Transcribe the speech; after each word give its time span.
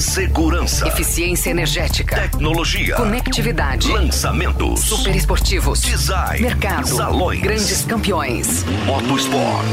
Segurança. 0.00 0.88
Eficiência 0.88 1.50
energética. 1.50 2.16
Tecnologia. 2.16 2.94
Conectividade. 2.96 3.92
Lançamentos. 3.92 4.80
Super 4.80 5.14
esportivos. 5.14 5.82
Design. 5.82 6.40
Mercado. 6.40 6.88
Salões. 6.88 7.40
Grandes 7.42 7.84
campeões. 7.84 8.64
Motosport. 8.86 9.66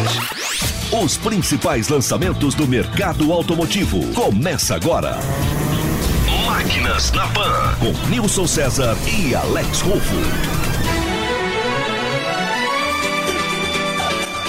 Os 1.02 1.18
principais 1.18 1.88
lançamentos 1.88 2.55
do 2.55 2.68
mercado 2.68 3.32
automotivo. 3.32 4.05
Começa 4.13 4.76
agora. 4.76 5.17
Máquinas 6.46 7.13
na 7.13 7.28
Pan. 7.28 7.75
Com 7.79 8.09
Nilson 8.09 8.47
César 8.47 8.97
e 9.07 9.33
Alex 9.33 9.79
Rufo. 9.79 10.67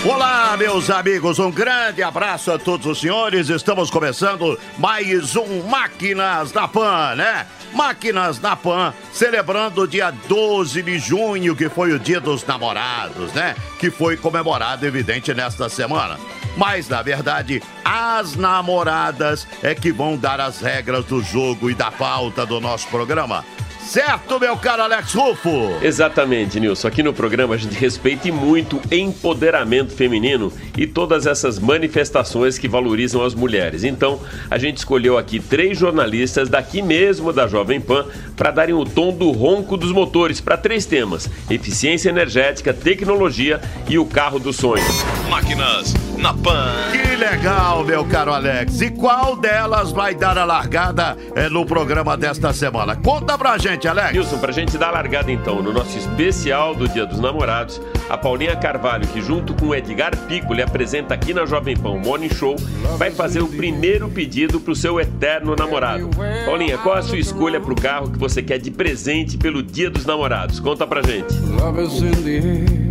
Olá, 0.05 0.57
meus 0.57 0.91
amigos, 0.91 1.41
um 1.41 1.51
grande 1.51 2.05
abraço 2.05 2.53
a 2.53 2.59
todos 2.59 2.87
os 2.87 3.01
senhores. 3.01 3.48
Estamos 3.48 3.91
começando 3.91 4.59
mais 4.79 5.35
um 5.35 5.65
Máquinas 5.65 6.52
da 6.52 6.69
Pan, 6.69 7.16
né? 7.16 7.45
Máquinas 7.75 8.39
da 8.39 8.55
Pan, 8.55 8.95
celebrando 9.12 9.83
o 9.83 9.89
dia 9.89 10.12
12 10.29 10.83
de 10.83 10.98
junho, 11.01 11.56
que 11.56 11.69
foi 11.69 11.92
o 11.92 11.98
Dia 11.98 12.20
dos 12.20 12.47
Namorados, 12.47 13.33
né? 13.33 13.56
Que 13.80 13.91
foi 13.91 14.16
comemorado, 14.16 14.87
evidente, 14.87 15.34
nesta 15.34 15.69
semana. 15.69 16.17
Mas, 16.56 16.89
na 16.89 17.03
verdade, 17.03 17.61
as 17.84 18.37
namoradas 18.37 19.48
é 19.62 19.75
que 19.75 19.92
vão 19.92 20.17
dar 20.17 20.41
as 20.41 20.61
regras 20.61 21.05
do 21.06 21.20
jogo 21.23 21.70
e 21.70 21.75
da 21.75 21.91
pauta 21.91 22.47
do 22.47 22.61
nosso 22.61 22.87
programa. 22.89 23.45
Certo, 23.88 24.38
meu 24.38 24.55
caro 24.55 24.83
Alex 24.83 25.15
Rufo? 25.15 25.78
Exatamente, 25.80 26.60
Nilson. 26.60 26.88
Aqui 26.88 27.02
no 27.02 27.15
programa 27.15 27.55
a 27.55 27.56
gente 27.56 27.74
respeita 27.74 28.30
muito 28.30 28.78
empoderamento 28.92 29.95
feminino 29.95 30.52
e 30.77 30.87
todas 30.87 31.27
essas 31.27 31.59
manifestações 31.59 32.59
que 32.59 32.69
valorizam 32.69 33.24
as 33.24 33.34
mulheres. 33.34 33.84
Então, 33.84 34.20
a 34.51 34.59
gente 34.59 34.77
escolheu 34.77 35.16
aqui 35.16 35.41
três 35.41 35.78
jornalistas 35.78 36.51
daqui 36.51 36.83
mesmo 36.83 37.33
da 37.33 37.47
Jovem 37.47 37.80
Pan 37.80 38.05
para 38.37 38.50
darem 38.50 38.75
o 38.75 38.84
tom 38.84 39.11
do 39.11 39.31
ronco 39.31 39.75
dos 39.75 39.91
motores 39.91 40.39
para 40.39 40.59
três 40.59 40.84
temas: 40.84 41.27
eficiência 41.48 42.11
energética, 42.11 42.75
tecnologia 42.75 43.59
e 43.89 43.98
o 43.98 44.05
carro 44.05 44.39
dos 44.39 44.56
sonhos. 44.56 44.84
Máquinas 45.31 45.94
na 46.19 46.34
Pan. 46.34 46.91
Que 46.92 47.16
legal, 47.16 47.84
meu 47.84 48.05
caro 48.05 48.33
Alex. 48.33 48.80
E 48.80 48.91
qual 48.91 49.36
delas 49.36 49.92
vai 49.92 50.14
dar 50.14 50.36
a 50.36 50.44
largada 50.44 51.16
é, 51.34 51.48
no 51.48 51.64
programa 51.64 52.16
desta 52.16 52.52
semana? 52.52 52.97
Conta 52.97 53.38
pra 53.38 53.56
gente, 53.58 53.86
Alex. 53.86 54.12
Nilson, 54.12 54.38
pra 54.38 54.52
gente 54.52 54.77
dar 54.77 54.88
a 54.88 54.92
largada 54.92 55.30
então, 55.30 55.62
no 55.62 55.72
nosso 55.72 55.97
especial 55.97 56.75
do 56.75 56.88
Dia 56.88 57.06
dos 57.06 57.20
Namorados, 57.20 57.80
a 58.08 58.16
Paulinha 58.16 58.56
Carvalho, 58.56 59.06
que 59.08 59.20
junto 59.20 59.55
com 59.55 59.66
o 59.66 59.75
Edgar 59.75 60.16
Pico 60.27 60.52
lhe 60.52 60.62
apresenta 60.62 61.14
aqui 61.14 61.33
na 61.33 61.47
Jovem 61.47 61.77
Pan 61.77 61.91
o 61.91 62.00
Morning 62.00 62.30
Show, 62.30 62.56
vai 62.97 63.10
fazer 63.10 63.41
o 63.41 63.48
primeiro 63.48 64.08
pedido 64.08 64.60
pro 64.60 64.75
seu 64.75 65.00
eterno 65.00 65.55
namorado. 65.56 66.10
Paulinha, 66.44 66.78
qual 66.78 66.97
a 66.97 67.03
sua 67.03 67.19
escolha 67.19 67.60
pro 67.60 67.75
carro 67.75 68.10
que 68.10 68.19
você 68.19 68.42
quer 68.42 68.58
de 68.58 68.70
presente 68.70 69.38
pelo 69.38 69.62
Dia 69.62 69.91
dos 69.91 70.05
Namorados? 70.05 70.58
Conta 70.60 70.86
pra 70.86 71.03
gente. 71.03 71.32
Love 71.58 71.82
is 71.82 72.03
in 72.03 72.10
the 72.22 72.38
air, 72.38 72.88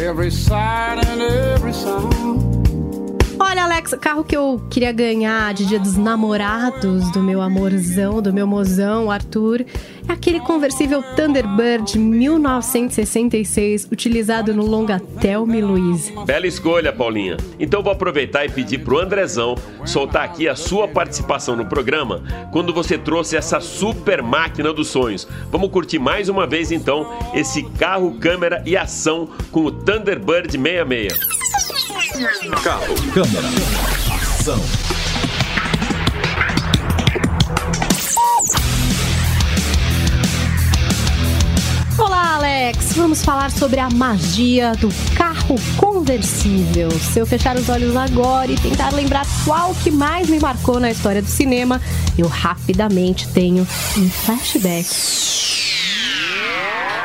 every 0.00 0.30
sight 0.30 1.04
and 1.06 1.20
every 1.20 1.72
sound. 1.72 2.59
Olha, 3.42 3.64
Alex, 3.64 3.94
carro 3.94 4.22
que 4.22 4.36
eu 4.36 4.60
queria 4.68 4.92
ganhar 4.92 5.54
de 5.54 5.64
dia 5.64 5.80
dos 5.80 5.96
namorados 5.96 7.10
do 7.10 7.22
meu 7.22 7.40
amorzão, 7.40 8.20
do 8.20 8.34
meu 8.34 8.46
mozão, 8.46 9.10
Arthur, 9.10 9.64
é 10.06 10.12
aquele 10.12 10.40
conversível 10.40 11.02
Thunderbird 11.16 11.98
1966, 11.98 13.88
utilizado 13.90 14.52
no 14.52 14.66
longa 14.66 15.00
Thelmy 15.22 15.62
Louise. 15.62 16.12
Bela 16.26 16.46
escolha, 16.46 16.92
Paulinha. 16.92 17.38
Então 17.58 17.82
vou 17.82 17.90
aproveitar 17.90 18.44
e 18.44 18.50
pedir 18.50 18.84
pro 18.84 18.98
Andrezão 18.98 19.54
soltar 19.86 20.24
aqui 20.24 20.46
a 20.46 20.54
sua 20.54 20.86
participação 20.86 21.56
no 21.56 21.64
programa 21.64 22.22
quando 22.52 22.74
você 22.74 22.98
trouxe 22.98 23.38
essa 23.38 23.58
super 23.58 24.22
máquina 24.22 24.70
dos 24.70 24.88
sonhos. 24.88 25.26
Vamos 25.50 25.70
curtir 25.70 25.98
mais 25.98 26.28
uma 26.28 26.46
vez 26.46 26.70
então 26.70 27.10
esse 27.32 27.62
carro, 27.62 28.18
câmera 28.20 28.62
e 28.66 28.76
ação 28.76 29.30
com 29.50 29.64
o 29.64 29.72
Thunderbird 29.72 30.52
66. 30.52 31.89
Carro, 32.10 32.94
câmera, 33.14 33.46
ação. 34.12 34.60
Olá, 41.96 42.34
Alex! 42.34 42.94
Vamos 42.96 43.24
falar 43.24 43.52
sobre 43.52 43.78
a 43.78 43.88
magia 43.88 44.72
do 44.72 44.88
carro 45.16 45.54
conversível. 45.76 46.90
Se 46.90 47.20
eu 47.20 47.26
fechar 47.26 47.56
os 47.56 47.68
olhos 47.68 47.94
agora 47.94 48.50
e 48.50 48.56
tentar 48.56 48.90
lembrar 48.92 49.24
qual 49.44 49.72
que 49.76 49.90
mais 49.92 50.28
me 50.28 50.40
marcou 50.40 50.80
na 50.80 50.90
história 50.90 51.22
do 51.22 51.28
cinema, 51.28 51.80
eu 52.18 52.26
rapidamente 52.26 53.28
tenho 53.28 53.62
um 53.96 54.10
flashback. 54.10 55.89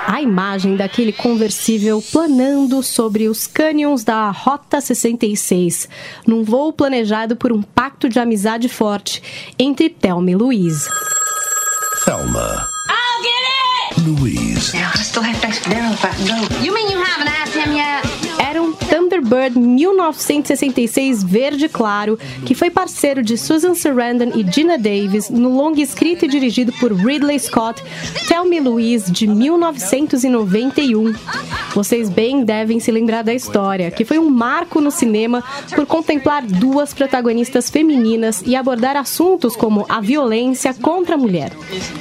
A 0.08 0.22
imagem 0.22 0.76
daquele 0.76 1.12
conversível 1.12 2.00
planando 2.12 2.84
sobre 2.84 3.28
os 3.28 3.48
cânions 3.48 4.04
da 4.04 4.30
Rota 4.30 4.80
66, 4.80 5.90
num 6.28 6.44
voo 6.44 6.72
planejado 6.72 7.36
por 7.36 7.52
um 7.52 7.62
pacto 7.62 8.08
de 8.08 8.20
amizade 8.20 8.70
forte 8.70 9.22
entre 9.58 9.90
Thelma 9.90 10.30
e 10.30 10.36
Louise. 10.36 10.88
Thelma. 12.06 12.68
I'll 12.88 13.24
get 13.24 13.42
it! 13.98 14.78
Now, 14.78 14.92
I 14.94 15.04
still 15.04 15.24
have 15.24 15.42
to 15.42 15.48
ask 15.48 15.64
Daryl 15.64 15.94
if 15.94 16.06
I 16.06 16.10
can 16.10 16.28
go. 16.28 16.64
You 16.64 16.72
mean 16.72 16.92
you 16.92 17.02
haven't 17.04 17.30
asked 17.30 17.56
him 17.56 17.74
yet? 17.76 18.25
Thunderbird 18.90 19.58
1966 19.58 21.24
verde 21.24 21.68
claro, 21.68 22.20
que 22.46 22.54
foi 22.54 22.70
parceiro 22.70 23.24
de 23.24 23.38
Susan 23.38 23.74
Sarandon 23.74 24.32
e 24.36 24.46
Gina 24.50 24.78
Davis 24.78 25.30
no 25.30 25.50
longa 25.50 25.82
escrito 25.82 26.26
e 26.26 26.28
dirigido 26.28 26.72
por 26.74 26.94
Ridley 26.94 27.40
Scott, 27.40 27.84
Tell 28.28 28.46
Me 28.46 28.60
Louise, 28.60 29.12
de 29.12 29.28
1991. 29.28 31.14
Vocês 31.74 32.10
bem 32.10 32.44
devem 32.44 32.80
se 32.80 32.92
lembrar 32.92 33.24
da 33.24 33.34
história, 33.34 33.92
que 33.92 34.06
foi 34.06 34.20
um 34.20 34.30
marco 34.30 34.80
no 34.80 34.92
cinema 34.92 35.44
por 35.74 35.86
contemplar 35.86 36.46
duas 36.46 36.94
protagonistas 36.94 37.70
femininas 37.70 38.42
e 38.46 38.56
abordar 38.56 38.96
assuntos 38.96 39.56
como 39.56 39.86
a 39.90 40.00
violência 40.00 40.74
contra 40.74 41.16
a 41.16 41.18
mulher. 41.18 41.52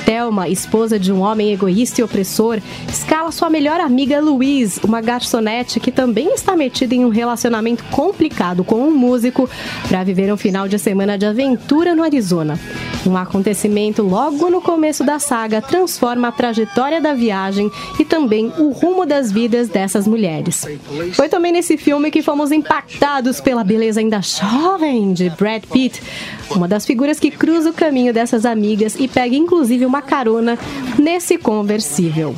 Thelma, 0.04 0.48
esposa 0.48 0.98
de 0.98 1.12
um 1.12 1.20
homem 1.20 1.52
egoísta 1.52 2.00
e 2.00 2.04
opressor, 2.04 2.60
escala 2.88 3.32
sua 3.32 3.50
melhor 3.50 3.80
amiga 3.80 4.20
Louise, 4.20 4.80
uma 4.84 5.00
garçonete 5.00 5.80
que 5.80 5.90
também 5.90 6.34
está 6.34 6.54
metida 6.54 6.73
em 6.82 7.04
um 7.04 7.08
relacionamento 7.08 7.84
complicado 7.84 8.64
com 8.64 8.76
um 8.76 8.90
músico, 8.90 9.48
para 9.88 10.02
viver 10.02 10.32
um 10.32 10.36
final 10.36 10.66
de 10.66 10.78
semana 10.78 11.16
de 11.16 11.26
aventura 11.26 11.94
no 11.94 12.02
Arizona. 12.02 12.58
Um 13.06 13.16
acontecimento 13.16 14.02
logo 14.02 14.48
no 14.48 14.62
começo 14.62 15.04
da 15.04 15.18
saga 15.18 15.60
transforma 15.60 16.28
a 16.28 16.32
trajetória 16.32 17.00
da 17.00 17.12
viagem 17.12 17.70
e 17.98 18.04
também 18.04 18.50
o 18.58 18.70
rumo 18.70 19.04
das 19.04 19.30
vidas 19.30 19.68
dessas 19.68 20.06
mulheres. 20.06 20.64
Foi 21.12 21.28
também 21.28 21.52
nesse 21.52 21.76
filme 21.76 22.10
que 22.10 22.22
fomos 22.22 22.50
impactados 22.50 23.40
pela 23.40 23.62
beleza 23.62 24.00
ainda 24.00 24.22
jovem 24.22 25.12
de 25.12 25.28
Brad 25.30 25.64
Pitt, 25.64 26.02
uma 26.50 26.66
das 26.66 26.86
figuras 26.86 27.20
que 27.20 27.30
cruza 27.30 27.70
o 27.70 27.74
caminho 27.74 28.12
dessas 28.12 28.46
amigas 28.46 28.96
e 28.98 29.06
pega 29.06 29.36
inclusive 29.36 29.84
uma 29.84 30.00
carona 30.00 30.58
nesse 30.98 31.36
conversível. 31.36 32.34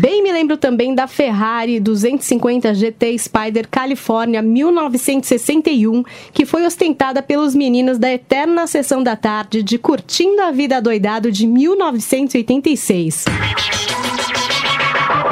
Bem 0.00 0.22
me 0.22 0.30
lembro 0.30 0.56
também 0.56 0.94
da 0.94 1.08
Ferrari 1.08 1.80
250 1.80 2.72
GT 2.72 3.18
Spider 3.18 3.66
California 3.68 4.40
1961, 4.40 6.04
que 6.32 6.46
foi 6.46 6.64
ostentada 6.64 7.20
pelos 7.20 7.52
meninos 7.52 7.98
da 7.98 8.08
eterna 8.12 8.68
sessão 8.68 9.02
da 9.02 9.16
tarde 9.16 9.60
de 9.60 9.76
Curtindo 9.76 10.40
a 10.42 10.52
Vida 10.52 10.80
Doidado 10.80 11.32
de 11.32 11.48
1986. 11.48 13.24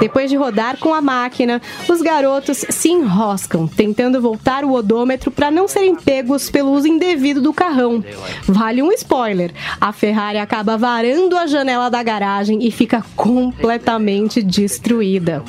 Depois 0.01 0.31
de 0.31 0.37
rodar 0.37 0.79
com 0.79 0.93
a 0.93 1.01
máquina, 1.01 1.61
os 1.89 2.03
garotos 2.03 2.65
se 2.69 2.89
enroscam, 2.89 3.67
tentando 3.67 4.21
voltar 4.21 4.65
o 4.65 4.73
odômetro 4.73 5.31
para 5.31 5.51
não 5.51 5.67
serem 5.67 5.95
pegos 5.95 6.51
pelo 6.51 6.73
uso 6.73 6.87
indevido 6.87 7.41
do 7.41 7.53
carrão. 7.53 8.05
Vale 8.45 8.83
um 8.83 8.93
spoiler: 8.93 9.53
a 9.81 9.93
Ferrari 9.93 10.39
acaba 10.39 10.77
varando 10.77 11.37
a 11.37 11.47
janela 11.47 11.91
da 11.91 12.03
garagem 12.03 12.67
e 12.67 12.71
fica 12.71 13.05
completamente 13.15 14.43
destruída. 14.43 15.43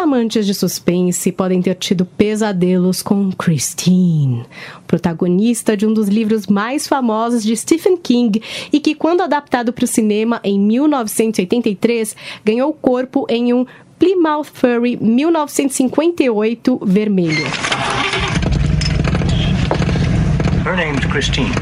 Amantes 0.00 0.46
de 0.46 0.54
suspense 0.54 1.30
podem 1.30 1.60
ter 1.60 1.74
tido 1.74 2.06
pesadelos 2.06 3.02
com 3.02 3.30
Christine, 3.32 4.46
protagonista 4.86 5.76
de 5.76 5.86
um 5.86 5.92
dos 5.92 6.08
livros 6.08 6.46
mais 6.46 6.88
famosos 6.88 7.42
de 7.42 7.54
Stephen 7.54 7.98
King 7.98 8.42
e 8.72 8.80
que, 8.80 8.94
quando 8.94 9.20
adaptado 9.20 9.74
para 9.74 9.84
o 9.84 9.86
cinema 9.86 10.40
em 10.42 10.58
1983, 10.58 12.16
ganhou 12.42 12.72
corpo 12.72 13.26
em 13.28 13.52
um 13.52 13.66
Plymouth 13.98 14.46
Fury 14.54 14.96
1958 14.96 16.80
vermelho. 16.82 17.44
Her 20.64 20.76
name's 20.76 21.04
Christine. 21.04 21.52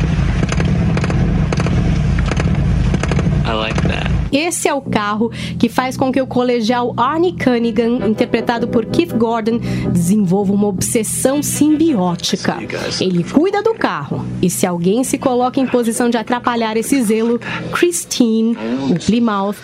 I 3.45 3.55
like 3.55 3.83
that. 3.89 4.18
Esse 4.33 4.69
é 4.69 4.75
o 4.75 4.81
carro 4.81 5.31
que 5.59 5.69
faz 5.69 5.97
com 5.97 6.13
que 6.13 6.21
o 6.21 6.27
colegial 6.27 6.95
Arnie 6.97 7.33
Cunningham, 7.33 8.09
interpretado 8.09 8.69
por 8.69 8.87
Keith 8.87 9.13
Gordon, 9.15 9.59
desenvolva 9.91 10.53
uma 10.53 10.67
obsessão 10.67 11.43
simbiótica. 11.43 12.57
Ele 13.01 13.25
cuida 13.25 13.63
do 13.63 13.75
carro 13.75 14.25
e 14.43 14.51
se 14.51 14.67
alguém 14.67 15.05
se 15.05 15.19
coloca 15.19 15.61
em 15.61 15.67
posição 15.67 16.11
de 16.11 16.17
atrapalhar 16.17 16.77
esse 16.77 17.03
zelo, 17.03 17.41
Christine, 17.73 18.57
o 18.91 18.99
Plymouth, 19.05 19.57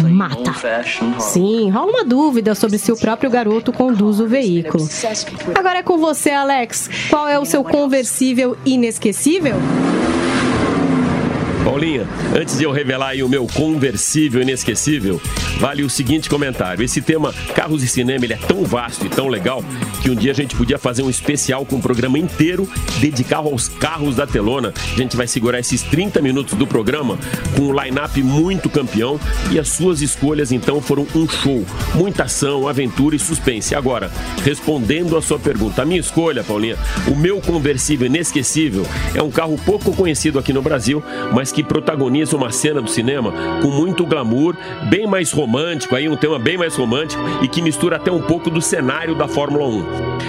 mata. 0.00 0.52
Sim, 1.18 1.70
rola 1.70 1.90
uma 1.90 2.04
dúvida 2.04 2.54
sobre 2.54 2.78
se 2.78 2.90
o 2.90 2.96
próprio 2.96 3.30
garoto 3.30 3.72
conduz 3.72 4.20
o 4.20 4.26
veículo. 4.26 4.88
Agora 5.54 5.78
é 5.78 5.82
com 5.82 5.98
você, 5.98 6.30
Alex. 6.30 6.88
Qual 7.10 7.28
é 7.28 7.38
o 7.38 7.44
seu 7.44 7.62
conversível 7.62 8.56
inesquecível? 8.64 9.56
Paulinha, 11.72 12.06
antes 12.38 12.58
de 12.58 12.64
eu 12.64 12.70
revelar 12.70 13.08
aí 13.08 13.22
o 13.22 13.28
meu 13.30 13.46
conversível 13.46 14.42
inesquecível, 14.42 15.18
vale 15.58 15.82
o 15.82 15.88
seguinte 15.88 16.28
comentário. 16.28 16.84
Esse 16.84 17.00
tema 17.00 17.32
carros 17.54 17.82
e 17.82 17.88
cinema 17.88 18.26
ele 18.26 18.34
é 18.34 18.36
tão 18.36 18.62
vasto 18.62 19.06
e 19.06 19.08
tão 19.08 19.26
legal 19.26 19.64
que 20.02 20.10
um 20.10 20.14
dia 20.14 20.32
a 20.32 20.34
gente 20.34 20.54
podia 20.54 20.76
fazer 20.76 21.02
um 21.02 21.08
especial 21.08 21.64
com 21.64 21.76
um 21.76 21.80
programa 21.80 22.18
inteiro 22.18 22.68
dedicado 23.00 23.48
aos 23.48 23.68
carros 23.68 24.16
da 24.16 24.26
telona. 24.26 24.74
A 24.76 24.96
gente 24.96 25.16
vai 25.16 25.26
segurar 25.26 25.60
esses 25.60 25.80
30 25.80 26.20
minutos 26.20 26.58
do 26.58 26.66
programa 26.66 27.18
com 27.56 27.62
um 27.62 27.82
line-up 27.82 28.22
muito 28.22 28.68
campeão 28.68 29.18
e 29.50 29.58
as 29.58 29.68
suas 29.70 30.02
escolhas 30.02 30.52
então 30.52 30.78
foram 30.78 31.06
um 31.14 31.26
show. 31.26 31.64
Muita 31.94 32.24
ação, 32.24 32.68
aventura 32.68 33.16
e 33.16 33.18
suspense. 33.18 33.74
Agora, 33.74 34.10
respondendo 34.44 35.16
a 35.16 35.22
sua 35.22 35.38
pergunta, 35.38 35.80
a 35.80 35.86
minha 35.86 36.00
escolha, 36.00 36.44
Paulinha, 36.44 36.76
o 37.06 37.16
meu 37.16 37.40
conversível 37.40 38.06
inesquecível 38.06 38.86
é 39.14 39.22
um 39.22 39.30
carro 39.30 39.58
pouco 39.64 39.96
conhecido 39.96 40.38
aqui 40.38 40.52
no 40.52 40.60
Brasil, 40.60 41.02
mas 41.32 41.50
que 41.50 41.61
protagoniza 41.64 42.36
uma 42.36 42.50
cena 42.50 42.80
do 42.80 42.90
cinema 42.90 43.32
com 43.60 43.68
muito 43.68 44.06
glamour, 44.06 44.56
bem 44.88 45.06
mais 45.06 45.32
romântico, 45.32 45.94
aí 45.94 46.08
um 46.08 46.16
tema 46.16 46.38
bem 46.38 46.56
mais 46.56 46.76
romântico 46.76 47.22
e 47.42 47.48
que 47.48 47.62
mistura 47.62 47.96
até 47.96 48.10
um 48.10 48.22
pouco 48.22 48.50
do 48.50 48.60
cenário 48.60 49.14
da 49.14 49.28
Fórmula 49.28 49.66
1. 49.66 49.84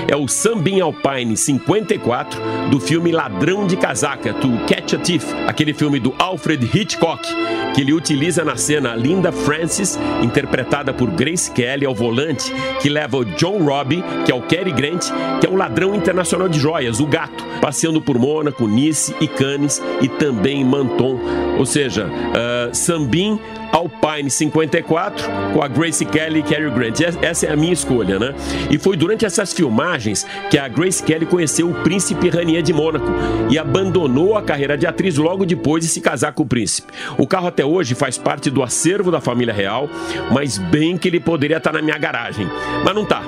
É 0.07 0.15
o 0.15 0.27
Sambin 0.27 0.81
Alpine 0.81 1.35
54 1.35 2.39
do 2.69 2.79
filme 2.79 3.11
Ladrão 3.11 3.65
de 3.65 3.77
Casaca, 3.77 4.33
to 4.33 4.49
Catch 4.67 4.93
a 4.93 4.97
Thief, 4.97 5.25
aquele 5.47 5.73
filme 5.73 5.99
do 5.99 6.13
Alfred 6.17 6.69
Hitchcock, 6.73 7.27
que 7.73 7.81
ele 7.81 7.93
utiliza 7.93 8.43
na 8.43 8.55
cena 8.55 8.95
Linda 8.95 9.31
Francis, 9.31 9.99
interpretada 10.21 10.93
por 10.93 11.09
Grace 11.11 11.51
Kelly 11.51 11.85
ao 11.85 11.95
volante, 11.95 12.53
que 12.81 12.89
leva 12.89 13.17
o 13.17 13.25
John 13.25 13.63
Robbie, 13.63 14.03
que 14.25 14.31
é 14.31 14.35
o 14.35 14.41
Cary 14.41 14.71
Grant, 14.71 15.09
que 15.39 15.47
é 15.47 15.49
um 15.49 15.55
ladrão 15.55 15.95
internacional 15.95 16.47
de 16.47 16.59
joias, 16.59 16.99
o 16.99 17.05
gato, 17.05 17.43
passeando 17.61 18.01
por 18.01 18.17
Mônaco, 18.17 18.67
Nice 18.67 19.15
e 19.19 19.27
Cannes 19.27 19.81
e 20.01 20.07
também 20.07 20.63
Menton. 20.63 21.19
Ou 21.57 21.65
seja, 21.65 22.07
uh, 22.07 22.75
Sambin 22.75 23.39
Alpine 23.73 24.29
54 24.29 25.27
com 25.51 25.63
a 25.63 25.67
Grace 25.67 26.05
Kelly 26.05 26.41
e 26.41 26.43
Cary 26.43 26.69
Grant. 26.69 27.01
Essa 27.23 27.47
é 27.47 27.51
a 27.51 27.55
minha 27.55 27.73
escolha, 27.73 28.19
né? 28.19 28.35
E 28.69 28.77
foi 28.77 28.95
durante 28.95 29.25
essas 29.25 29.51
filmagens 29.51 30.27
que 30.51 30.59
a 30.59 30.67
Grace 30.67 31.01
Kelly 31.01 31.25
conheceu 31.25 31.71
o 31.71 31.73
príncipe 31.73 32.29
Ranier 32.29 32.61
de 32.61 32.71
Mônaco 32.71 33.07
e 33.49 33.57
abandonou 33.57 34.37
a 34.37 34.43
carreira 34.43 34.77
de 34.77 34.85
atriz 34.85 35.17
logo 35.17 35.43
depois 35.43 35.83
de 35.83 35.89
se 35.89 36.01
casar 36.01 36.33
com 36.33 36.43
o 36.43 36.45
príncipe. 36.45 36.93
O 37.17 37.25
carro 37.25 37.47
até 37.47 37.65
hoje 37.65 37.95
faz 37.95 38.15
parte 38.15 38.51
do 38.51 38.61
acervo 38.61 39.09
da 39.09 39.19
família 39.19 39.53
real, 39.53 39.89
mas 40.31 40.59
bem 40.59 40.95
que 40.95 41.07
ele 41.07 41.19
poderia 41.19 41.57
estar 41.57 41.73
na 41.73 41.81
minha 41.81 41.97
garagem. 41.97 42.47
Mas 42.85 42.93
não 42.93 43.05
tá. 43.05 43.23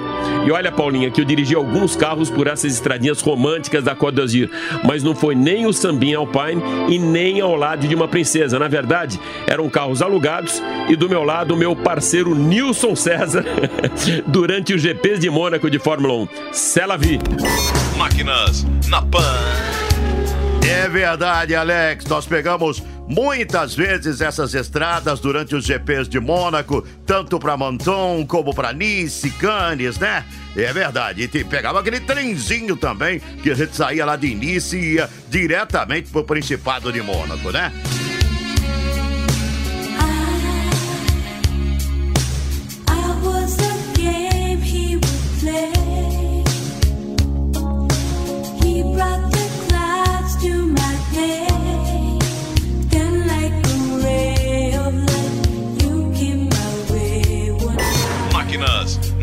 E 0.45 0.51
olha, 0.51 0.71
Paulinha, 0.71 1.09
que 1.09 1.21
eu 1.21 1.25
dirigi 1.25 1.55
alguns 1.55 1.95
carros 1.95 2.29
por 2.29 2.45
essas 2.45 2.71
estradinhas 2.71 3.19
românticas 3.19 3.83
da 3.83 3.95
Côte 3.95 4.15
d'Azur, 4.15 4.47
mas 4.83 5.01
não 5.01 5.15
foi 5.15 5.33
nem 5.33 5.65
o 5.65 5.73
Sambin 5.73 6.13
Alpine 6.13 6.61
e 6.87 6.99
nem 6.99 7.41
ao 7.41 7.55
lado 7.55 7.84
de 7.87 7.95
uma 7.95 8.07
princesa. 8.07 8.59
Na 8.59 8.67
verdade, 8.67 9.19
eram 9.47 9.69
carros 9.69 10.01
alugados 10.01 10.61
e 10.89 10.95
do 10.95 11.09
meu 11.09 11.23
lado 11.23 11.53
o 11.53 11.57
meu 11.57 11.75
parceiro 11.75 12.35
Nilson 12.35 12.95
César 12.95 13.45
durante 14.27 14.73
os 14.73 14.81
GPs 14.81 15.19
de 15.19 15.29
Mônaco 15.29 15.69
de 15.69 15.79
Fórmula 15.79 16.13
1. 16.13 16.27
Cela 16.51 16.97
vi. 16.97 17.19
Máquinas 17.97 18.65
na 18.87 19.01
Pan. 19.01 19.21
É 20.67 20.89
verdade, 20.89 21.55
Alex. 21.55 22.05
Nós 22.05 22.25
pegamos 22.25 22.81
muitas 23.07 23.75
vezes 23.75 24.19
essas 24.19 24.53
estradas 24.53 25.19
durante 25.19 25.55
os 25.55 25.63
GPs 25.63 26.09
de 26.09 26.19
Mônaco, 26.19 26.85
tanto 27.05 27.39
para 27.39 27.55
Monton 27.55 28.25
como 28.25 28.53
para 28.53 28.73
Nice, 28.73 29.29
Cannes, 29.31 29.99
né? 29.99 30.25
É 30.55 30.71
verdade. 30.71 31.23
E 31.23 31.43
pegava 31.43 31.79
aquele 31.79 31.99
trenzinho 31.99 32.77
também, 32.77 33.19
que 33.19 33.51
a 33.51 33.55
gente 33.55 33.75
saía 33.75 34.05
lá 34.05 34.15
de 34.15 34.33
Nice 34.33 34.77
e 34.77 34.93
ia 34.93 35.09
diretamente 35.29 36.09
pro 36.09 36.23
Principado 36.23 36.91
de 36.91 37.01
Mônaco, 37.01 37.51
né? 37.51 37.71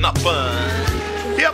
na 0.02 0.12
Pan. 0.14 0.51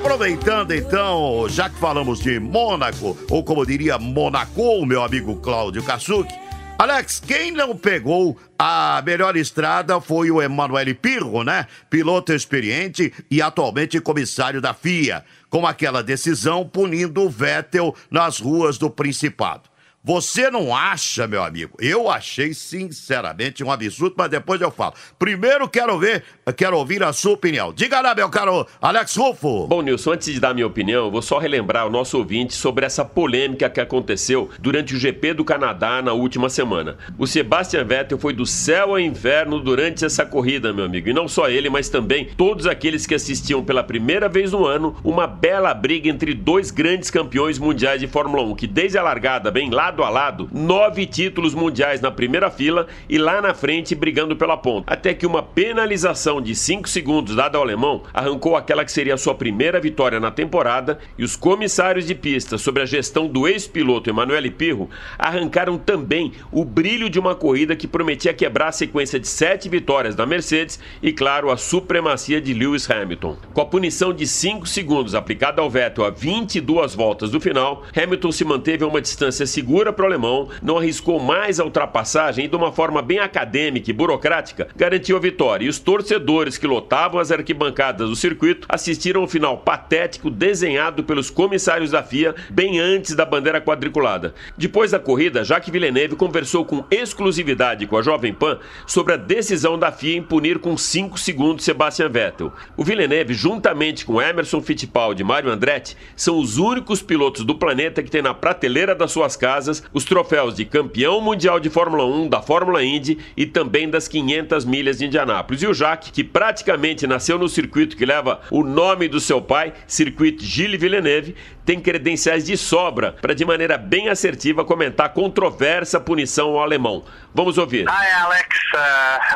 Aproveitando 0.08 0.72
então, 0.72 1.46
já 1.50 1.68
que 1.68 1.78
falamos 1.78 2.20
de 2.20 2.40
Mônaco, 2.40 3.14
ou 3.28 3.44
como 3.44 3.66
diria 3.66 3.98
Monaco, 3.98 4.86
meu 4.86 5.02
amigo 5.02 5.36
Cláudio 5.36 5.82
Kasuki, 5.82 6.32
Alex, 6.78 7.20
quem 7.20 7.50
não 7.52 7.76
pegou 7.76 8.34
a 8.58 9.02
melhor 9.04 9.36
estrada 9.36 10.00
foi 10.00 10.30
o 10.30 10.40
Emanuele 10.40 10.94
Pirro, 10.94 11.44
né? 11.44 11.66
Piloto 11.90 12.32
experiente 12.32 13.12
e 13.30 13.42
atualmente 13.42 14.00
comissário 14.00 14.62
da 14.62 14.72
FIA, 14.72 15.22
com 15.50 15.66
aquela 15.66 16.02
decisão 16.02 16.66
punindo 16.66 17.24
o 17.24 17.28
Vettel 17.28 17.94
nas 18.10 18.40
ruas 18.40 18.78
do 18.78 18.88
Principado. 18.88 19.67
Você 20.04 20.48
não 20.48 20.74
acha, 20.74 21.26
meu 21.26 21.42
amigo? 21.42 21.76
Eu 21.80 22.08
achei 22.08 22.54
sinceramente 22.54 23.64
um 23.64 23.70
absurdo, 23.70 24.14
mas 24.16 24.30
depois 24.30 24.60
eu 24.60 24.70
falo. 24.70 24.94
Primeiro 25.18 25.68
quero 25.68 25.98
ver, 25.98 26.22
quero 26.56 26.78
ouvir 26.78 27.02
a 27.02 27.12
sua 27.12 27.32
opinião. 27.32 27.72
Diga 27.72 28.00
lá, 28.00 28.14
meu 28.14 28.30
caro 28.30 28.64
Alex 28.80 29.16
Rufo. 29.16 29.66
Bom, 29.66 29.82
Nilson, 29.82 30.12
antes 30.12 30.32
de 30.32 30.38
dar 30.38 30.54
minha 30.54 30.68
opinião, 30.68 31.10
vou 31.10 31.20
só 31.20 31.38
relembrar 31.38 31.84
o 31.84 31.90
nosso 31.90 32.16
ouvinte 32.16 32.54
sobre 32.54 32.86
essa 32.86 33.04
polêmica 33.04 33.68
que 33.68 33.80
aconteceu 33.80 34.48
durante 34.60 34.94
o 34.94 34.98
GP 34.98 35.34
do 35.34 35.44
Canadá 35.44 36.00
na 36.00 36.12
última 36.12 36.48
semana. 36.48 36.96
O 37.18 37.26
Sebastian 37.26 37.84
Vettel 37.84 38.18
foi 38.18 38.32
do 38.32 38.46
céu 38.46 38.90
ao 38.90 39.00
inferno 39.00 39.58
durante 39.58 40.04
essa 40.04 40.24
corrida, 40.24 40.72
meu 40.72 40.84
amigo. 40.84 41.08
E 41.08 41.12
não 41.12 41.26
só 41.26 41.50
ele, 41.50 41.68
mas 41.68 41.88
também 41.88 42.26
todos 42.36 42.68
aqueles 42.68 43.04
que 43.04 43.16
assistiam 43.16 43.64
pela 43.64 43.82
primeira 43.82 44.28
vez 44.28 44.52
no 44.52 44.64
ano 44.64 44.96
uma 45.02 45.26
bela 45.26 45.74
briga 45.74 46.08
entre 46.08 46.34
dois 46.34 46.70
grandes 46.70 47.10
campeões 47.10 47.58
mundiais 47.58 48.00
de 48.00 48.06
Fórmula 48.06 48.44
1, 48.44 48.54
que 48.54 48.66
desde 48.68 48.96
a 48.96 49.02
largada, 49.02 49.50
bem 49.50 49.68
lá 49.68 49.87
lado 49.88 50.04
a 50.04 50.10
lado, 50.10 50.50
nove 50.52 51.06
títulos 51.06 51.54
mundiais 51.54 52.02
na 52.02 52.10
primeira 52.10 52.50
fila 52.50 52.86
e 53.08 53.16
lá 53.16 53.40
na 53.40 53.54
frente 53.54 53.94
brigando 53.94 54.36
pela 54.36 54.54
ponta. 54.54 54.92
Até 54.92 55.14
que 55.14 55.26
uma 55.26 55.42
penalização 55.42 56.42
de 56.42 56.54
5 56.54 56.86
segundos 56.86 57.34
dada 57.34 57.56
ao 57.56 57.64
alemão 57.64 58.02
arrancou 58.12 58.54
aquela 58.54 58.84
que 58.84 58.92
seria 58.92 59.16
sua 59.16 59.34
primeira 59.34 59.80
vitória 59.80 60.20
na 60.20 60.30
temporada 60.30 60.98
e 61.16 61.24
os 61.24 61.36
comissários 61.36 62.06
de 62.06 62.14
pista 62.14 62.58
sobre 62.58 62.82
a 62.82 62.86
gestão 62.86 63.26
do 63.26 63.48
ex-piloto 63.48 64.10
Emanuele 64.10 64.50
Pirro 64.50 64.90
arrancaram 65.18 65.78
também 65.78 66.32
o 66.52 66.66
brilho 66.66 67.08
de 67.08 67.18
uma 67.18 67.34
corrida 67.34 67.74
que 67.74 67.86
prometia 67.86 68.34
quebrar 68.34 68.68
a 68.68 68.72
sequência 68.72 69.18
de 69.18 69.26
sete 69.26 69.70
vitórias 69.70 70.14
da 70.14 70.26
Mercedes 70.26 70.78
e, 71.02 71.12
claro, 71.12 71.50
a 71.50 71.56
supremacia 71.56 72.42
de 72.42 72.52
Lewis 72.52 72.90
Hamilton. 72.90 73.38
Com 73.54 73.60
a 73.62 73.66
punição 73.66 74.12
de 74.12 74.26
5 74.26 74.66
segundos 74.66 75.14
aplicada 75.14 75.62
ao 75.62 75.70
Vettel 75.70 76.04
a 76.04 76.10
22 76.10 76.94
voltas 76.94 77.30
do 77.30 77.40
final, 77.40 77.84
Hamilton 77.96 78.32
se 78.32 78.44
manteve 78.44 78.84
a 78.84 78.86
uma 78.86 79.00
distância 79.00 79.46
segura 79.46 79.77
segura 79.78 79.92
para 79.92 80.02
o 80.02 80.06
alemão, 80.06 80.48
não 80.60 80.76
arriscou 80.76 81.20
mais 81.20 81.60
a 81.60 81.64
ultrapassagem 81.64 82.44
e, 82.44 82.48
de 82.48 82.56
uma 82.56 82.72
forma 82.72 83.00
bem 83.00 83.20
acadêmica 83.20 83.88
e 83.88 83.92
burocrática, 83.92 84.66
garantiu 84.74 85.16
a 85.16 85.20
vitória. 85.20 85.66
E 85.66 85.68
os 85.68 85.78
torcedores 85.78 86.58
que 86.58 86.66
lotavam 86.66 87.20
as 87.20 87.30
arquibancadas 87.30 88.08
do 88.08 88.16
circuito 88.16 88.66
assistiram 88.68 89.20
ao 89.20 89.28
final 89.28 89.58
patético 89.58 90.30
desenhado 90.30 91.04
pelos 91.04 91.30
comissários 91.30 91.92
da 91.92 92.02
FIA 92.02 92.34
bem 92.50 92.80
antes 92.80 93.14
da 93.14 93.24
bandeira 93.24 93.60
quadriculada. 93.60 94.34
Depois 94.56 94.90
da 94.90 94.98
corrida, 94.98 95.44
Jacques 95.44 95.72
Villeneuve 95.72 96.16
conversou 96.16 96.64
com 96.64 96.84
exclusividade 96.90 97.86
com 97.86 97.96
a 97.96 98.02
Jovem 98.02 98.34
Pan 98.34 98.58
sobre 98.84 99.14
a 99.14 99.16
decisão 99.16 99.78
da 99.78 99.92
FIA 99.92 100.16
em 100.16 100.22
punir 100.24 100.58
com 100.58 100.76
5 100.76 101.16
segundos 101.20 101.64
Sebastian 101.64 102.08
Vettel. 102.08 102.52
O 102.76 102.82
Villeneuve, 102.82 103.32
juntamente 103.32 104.04
com 104.04 104.20
Emerson 104.20 104.60
Fittipaldi 104.60 105.22
e 105.22 105.24
Mario 105.24 105.52
Andretti, 105.52 105.96
são 106.16 106.36
os 106.36 106.58
únicos 106.58 107.00
pilotos 107.00 107.44
do 107.44 107.54
planeta 107.54 108.02
que 108.02 108.10
têm 108.10 108.22
na 108.22 108.34
prateleira 108.34 108.92
das 108.92 109.12
suas 109.12 109.36
casas 109.36 109.67
os 109.92 110.04
troféus 110.04 110.54
de 110.54 110.64
campeão 110.64 111.20
mundial 111.20 111.60
de 111.60 111.70
Fórmula 111.70 112.04
1, 112.04 112.28
da 112.28 112.42
Fórmula 112.42 112.82
Indy 112.82 113.18
e 113.36 113.46
também 113.46 113.88
das 113.88 114.08
500 114.08 114.64
milhas 114.64 114.98
de 114.98 115.06
Indianápolis. 115.06 115.62
E 115.62 115.66
o 115.66 115.74
Jacques, 115.74 116.10
que 116.10 116.24
praticamente 116.24 117.06
nasceu 117.06 117.38
no 117.38 117.48
circuito 117.48 117.96
que 117.96 118.06
leva 118.06 118.40
o 118.50 118.62
nome 118.62 119.08
do 119.08 119.20
seu 119.20 119.40
pai, 119.40 119.72
Circuito 119.86 120.42
Gilles 120.42 120.80
Villeneuve, 120.80 121.34
tem 121.68 121.78
credenciais 121.78 122.46
de 122.46 122.56
sobra 122.56 123.12
para, 123.20 123.34
de 123.34 123.44
maneira 123.44 123.76
bem 123.76 124.08
assertiva, 124.08 124.64
comentar 124.64 125.04
a 125.04 125.08
controversa 125.10 126.00
punição 126.00 126.52
ao 126.52 126.62
alemão. 126.62 127.04
Vamos 127.34 127.58
ouvir. 127.58 127.86
Hi, 127.86 128.22
Alex. 128.22 128.48
Uh, 128.72 128.78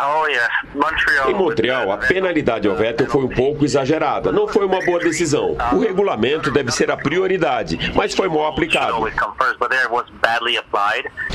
oh. 0.01 0.79
Montreal. 0.79 1.31
Em 1.31 1.35
Montreal, 1.35 1.93
a 1.93 1.99
penalidade 1.99 2.67
ao 2.67 2.75
Vettel 2.75 3.07
foi 3.07 3.25
um 3.25 3.29
pouco 3.29 3.67
exagerada. 3.67 4.33
Não 4.33 4.49
foi 4.49 4.65
uma 4.65 4.83
boa 4.83 4.99
decisão. 4.99 5.59
O 5.75 5.79
regulamento 5.79 6.51
deve 6.51 6.71
ser 6.71 6.91
a 6.91 6.97
prioridade, 6.97 7.93
mas 7.95 8.15
foi 8.15 8.29
mal 8.29 8.47
aplicado. 8.47 8.97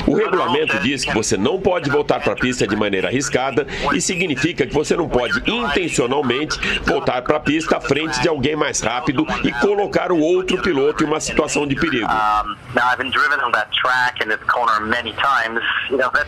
O 0.04 0.14
regulamento 0.14 0.80
diz 0.80 1.04
que 1.04 1.14
você 1.14 1.36
não 1.36 1.60
pode 1.60 1.88
voltar 1.90 2.20
para 2.20 2.32
a 2.32 2.36
pista 2.36 2.66
de 2.66 2.74
maneira 2.74 3.06
arriscada 3.06 3.68
e 3.94 4.00
significa 4.00 4.66
que 4.66 4.74
você 4.74 4.96
não 4.96 5.08
pode 5.08 5.38
intencionalmente 5.48 6.58
voltar 6.80 7.22
para 7.22 7.36
a 7.36 7.40
pista 7.40 7.76
à 7.76 7.80
frente 7.80 8.20
de 8.20 8.28
alguém 8.28 8.56
mais 8.56 8.80
rápido 8.80 9.24
e 9.44 9.52
colocar 9.52 10.10
o 10.10 10.18
outro 10.18 10.60
piloto 10.60 10.87
em 11.02 11.06
uma 11.06 11.20
situação 11.20 11.66
de 11.66 11.74
perigo. 11.74 12.06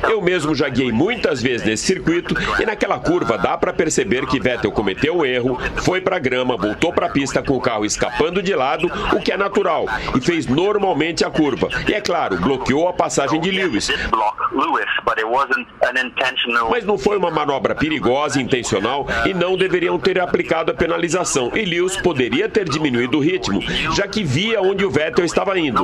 Eu 0.09 0.21
mesmo 0.23 0.55
já 0.55 0.69
guiei 0.69 0.93
muitas 0.93 1.43
vezes 1.43 1.67
nesse 1.67 1.87
circuito 1.87 2.35
e 2.61 2.67
naquela 2.67 2.99
curva 2.99 3.37
dá 3.38 3.57
para 3.57 3.73
perceber 3.73 4.26
que 4.26 4.40
Vettel 4.40 4.73
cometeu 4.73 5.19
um 5.19 5.25
erro, 5.25 5.59
foi 5.83 6.00
para 6.00 6.17
a 6.17 6.19
grama, 6.19 6.57
voltou 6.57 6.93
para 6.93 7.07
a 7.07 7.11
pista 7.11 7.43
com 7.43 7.57
o 7.57 7.61
carro 7.61 7.85
escapando 7.85 8.43
de 8.43 8.55
lado, 8.55 8.90
o 9.12 9.21
que 9.21 9.33
é 9.33 9.37
natural, 9.37 9.87
e 10.17 10.21
fez 10.21 10.47
normalmente 10.47 11.25
a 11.25 11.31
curva. 11.31 11.69
E 11.88 11.95
é 11.95 12.00
claro, 12.00 12.37
bloqueou 12.37 12.88
a 12.88 12.93
passagem 12.93 13.40
de 13.40 13.50
Lewis. 13.50 13.90
Mas 16.71 16.85
não 16.85 16.99
foi 16.99 17.17
uma 17.17 17.31
manobra 17.31 17.75
perigosa 17.75 18.40
intencional 18.40 19.07
e 19.26 19.33
não 19.33 19.57
deveriam 19.57 19.99
ter 19.99 20.21
aplicado 20.21 20.73
a 20.73 20.75
penalização. 20.75 21.52
E 21.55 21.64
Lewis 21.64 21.97
poderia 21.97 22.49
ter 22.49 22.69
diminuído 22.69 23.19
o 23.19 23.21
ritmo, 23.21 23.61
já 23.93 24.07
que 24.09 24.25
via 24.25 24.50
onde 24.59 24.85
o 24.85 24.90
Vettel 24.90 25.25
estava 25.25 25.59
indo. 25.59 25.83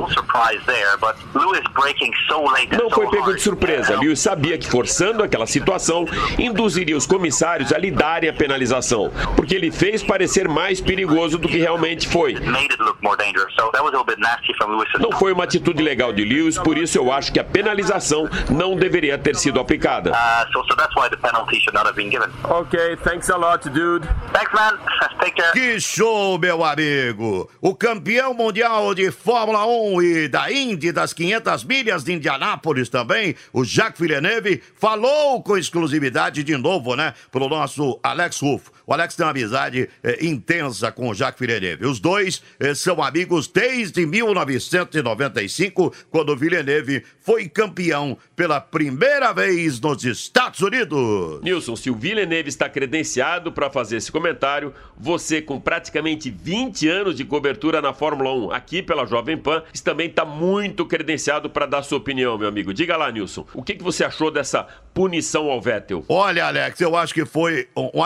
Não 2.71 2.89
foi 2.89 3.09
pego 3.09 3.33
de 3.33 3.41
surpresa. 3.41 3.99
Lewis 3.99 4.19
sabia 4.19 4.57
que 4.57 4.69
forçando 4.69 5.23
aquela 5.23 5.45
situação 5.45 6.05
induziria 6.37 6.97
os 6.97 7.05
comissários 7.05 7.71
a 7.71 7.77
lhe 7.77 7.91
darem 7.91 8.29
a 8.29 8.33
penalização, 8.33 9.11
porque 9.35 9.55
ele 9.55 9.71
fez 9.71 10.03
parecer 10.03 10.47
mais 10.47 10.81
perigoso 10.81 11.37
do 11.37 11.47
que 11.47 11.57
realmente 11.57 12.07
foi. 12.07 12.33
Made 12.33 12.71
it 12.71 12.81
look 12.81 12.97
more 13.01 13.17
dangerous, 13.17 13.53
so 13.55 13.69
that 13.71 13.83
was 13.83 13.93
a 13.93 13.97
little 13.97 14.05
bit 14.05 14.19
nasty 14.19 14.53
from 14.57 14.71
Lewis. 14.71 14.89
Não 14.99 15.11
foi 15.11 15.31
uma 15.33 15.43
atitude 15.43 15.81
legal 15.81 16.13
de 16.13 16.23
Lewis, 16.23 16.57
por 16.57 16.77
isso 16.77 16.97
eu 16.97 17.11
acho 17.11 17.31
que 17.31 17.39
a 17.39 17.43
penalização 17.43 18.29
não 18.49 18.75
deveria 18.75 19.17
ter 19.17 19.35
sido 19.35 19.59
aplicada. 19.59 20.11
Uh, 20.11 20.51
so, 20.51 20.63
so 20.67 20.75
that's 20.75 20.95
why 20.95 21.09
the 21.09 21.17
penalty 21.17 21.59
should 21.59 21.73
not 21.73 21.85
have 21.85 21.95
been 21.95 22.09
given. 22.09 22.29
Ok, 22.43 22.97
thanks 23.03 23.29
a 23.29 23.37
lot, 23.37 23.67
dude. 23.69 24.07
Thanks, 24.33 24.53
man. 24.53 24.77
Take 25.19 25.35
care. 25.35 25.51
Que 25.51 25.79
show, 25.79 26.37
meu 26.37 26.63
amigo! 26.63 27.49
O 27.61 27.75
campeão 27.75 28.33
mundial 28.33 28.46
de 28.51 29.11
Fórmula 29.11 29.65
1 29.65 30.01
e 30.01 30.27
da 30.27 30.51
Indy 30.51 30.91
das 30.91 31.13
500 31.13 31.63
milhas 31.63 32.03
de 32.03 32.13
Indianápolis 32.13 32.89
também, 32.89 33.35
o 33.51 33.63
Jacques 33.63 33.99
Villeneuve, 33.99 34.61
falou 34.75 35.41
com 35.43 35.57
exclusividade 35.57 36.43
de 36.43 36.55
novo, 36.57 36.95
né, 36.95 37.13
pro 37.31 37.49
nosso 37.49 37.99
Alex 38.01 38.39
Ruff. 38.39 38.76
O 38.87 38.93
Alex 38.93 39.17
tem 39.17 39.25
uma 39.25 39.31
amizade 39.31 39.89
eh, 40.01 40.25
intensa 40.25 40.93
com 40.93 41.09
o 41.09 41.13
Jacques 41.13 41.39
Villeneuve. 41.45 41.85
Os 41.85 41.99
dois 41.99 42.41
eh, 42.57 42.73
são 42.73 43.03
amigos 43.03 43.45
desde 43.45 44.05
1995, 44.05 45.93
quando 46.09 46.29
o 46.29 46.37
Villeneuve 46.37 47.03
foi 47.19 47.49
campeão 47.49 48.17
pela 48.33 48.61
primeira 48.61 49.33
vez 49.33 49.77
nos 49.81 50.05
Estados 50.05 50.61
Unidos. 50.61 51.41
Nilson, 51.43 51.75
se 51.75 51.89
o 51.89 51.95
Villeneuve 51.95 52.47
está 52.47 52.69
credenciado 52.69 53.51
para 53.51 53.69
fazer 53.69 53.97
esse 53.97 54.09
comentário, 54.09 54.73
você 54.97 55.41
com 55.41 55.59
praticamente 55.59 56.29
20 56.29 56.87
anos 56.87 57.17
de 57.17 57.25
cobertura 57.25 57.81
na 57.81 57.93
Fórmula 57.93 58.33
1 58.33 58.51
aqui 58.51 58.81
pela 58.81 59.05
Jovem 59.05 59.37
Pan, 59.37 59.63
também 59.83 60.07
está 60.07 60.25
muito 60.25 60.85
credenciado 60.85 61.49
para 61.49 61.65
dar 61.65 61.81
sua 61.81 61.97
opinião, 61.97 62.37
meu 62.37 62.47
amigo. 62.47 62.73
Diga 62.73 62.95
lá, 62.95 63.11
Nilson, 63.11 63.45
o 63.53 63.63
que, 63.63 63.75
que 63.75 63.83
você 63.83 64.03
achou 64.03 64.29
dessa 64.29 64.67
punição 64.93 65.49
ao 65.49 65.61
Vettel? 65.61 66.05
Olha, 66.09 66.45
Alex, 66.45 66.79
eu 66.81 66.95
acho 66.95 67.13
que 67.13 67.25
foi 67.25 67.67
um, 67.75 67.89
um 67.93 68.03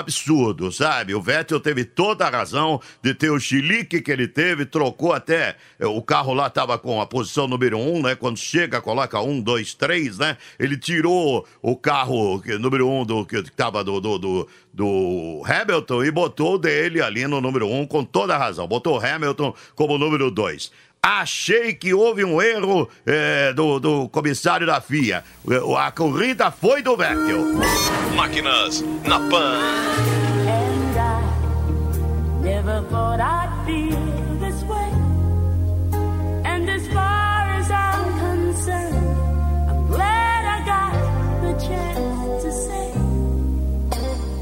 sabe? 0.71 1.13
O 1.15 1.21
Vettel 1.21 1.59
teve 1.59 1.83
toda 1.85 2.25
a 2.25 2.29
razão 2.29 2.79
de 3.01 3.13
ter 3.13 3.29
o 3.29 3.39
chilique 3.39 4.01
que 4.01 4.11
ele 4.11 4.27
teve, 4.27 4.65
trocou 4.65 5.13
até. 5.13 5.55
eh, 5.79 5.85
O 5.85 6.01
carro 6.01 6.33
lá 6.33 6.47
estava 6.47 6.77
com 6.77 7.01
a 7.01 7.05
posição 7.05 7.47
número 7.47 7.77
um, 7.77 8.01
né? 8.01 8.15
Quando 8.15 8.37
chega, 8.37 8.81
coloca 8.81 9.19
um, 9.21 9.39
dois, 9.41 9.73
três, 9.73 10.17
né? 10.17 10.37
Ele 10.59 10.77
tirou 10.77 11.45
o 11.61 11.75
carro 11.75 12.41
número 12.59 12.87
um 12.89 13.05
do 13.05 13.25
que 13.25 13.37
estava 13.37 13.83
do, 13.83 13.99
do, 13.99 14.17
do, 14.17 14.47
do 14.73 15.43
Hamilton 15.45 16.03
e 16.03 16.11
botou 16.11 16.57
dele 16.57 17.01
ali 17.01 17.27
no 17.27 17.41
número 17.41 17.67
um, 17.67 17.85
com 17.85 18.03
toda 18.03 18.35
a 18.35 18.37
razão. 18.37 18.67
Botou 18.67 18.97
o 18.99 19.05
Hamilton 19.05 19.53
como 19.75 19.97
número 19.97 20.31
dois. 20.31 20.71
Achei 21.03 21.73
que 21.73 21.95
houve 21.95 22.23
um 22.23 22.39
erro 22.39 22.87
eh, 23.07 23.51
do, 23.53 23.79
do 23.79 24.07
comissário 24.09 24.67
da 24.67 24.79
FIA. 24.79 25.23
Eh, 25.49 25.59
A 25.79 25.89
corrida 25.89 26.51
foi 26.51 26.83
do 26.83 26.95
Vettel. 26.95 27.43
Máquinas 28.15 28.83
na 29.03 29.19
Pan. 29.19 30.20
Never 32.41 32.81
thought 32.89 33.19
I'd 33.19 33.65
feel 33.65 34.39
this 34.39 34.63
way. 34.63 34.91
And 36.43 36.69
as 36.69 36.87
far 36.87 37.49
as 37.59 37.69
I'm 37.71 38.19
concerned, 38.19 39.69
I'm 39.69 39.87
glad 39.87 40.45
I 40.45 40.65
got 40.65 40.93
the 41.43 41.53
chance 41.67 42.43
to 42.43 42.51
say 42.51 42.93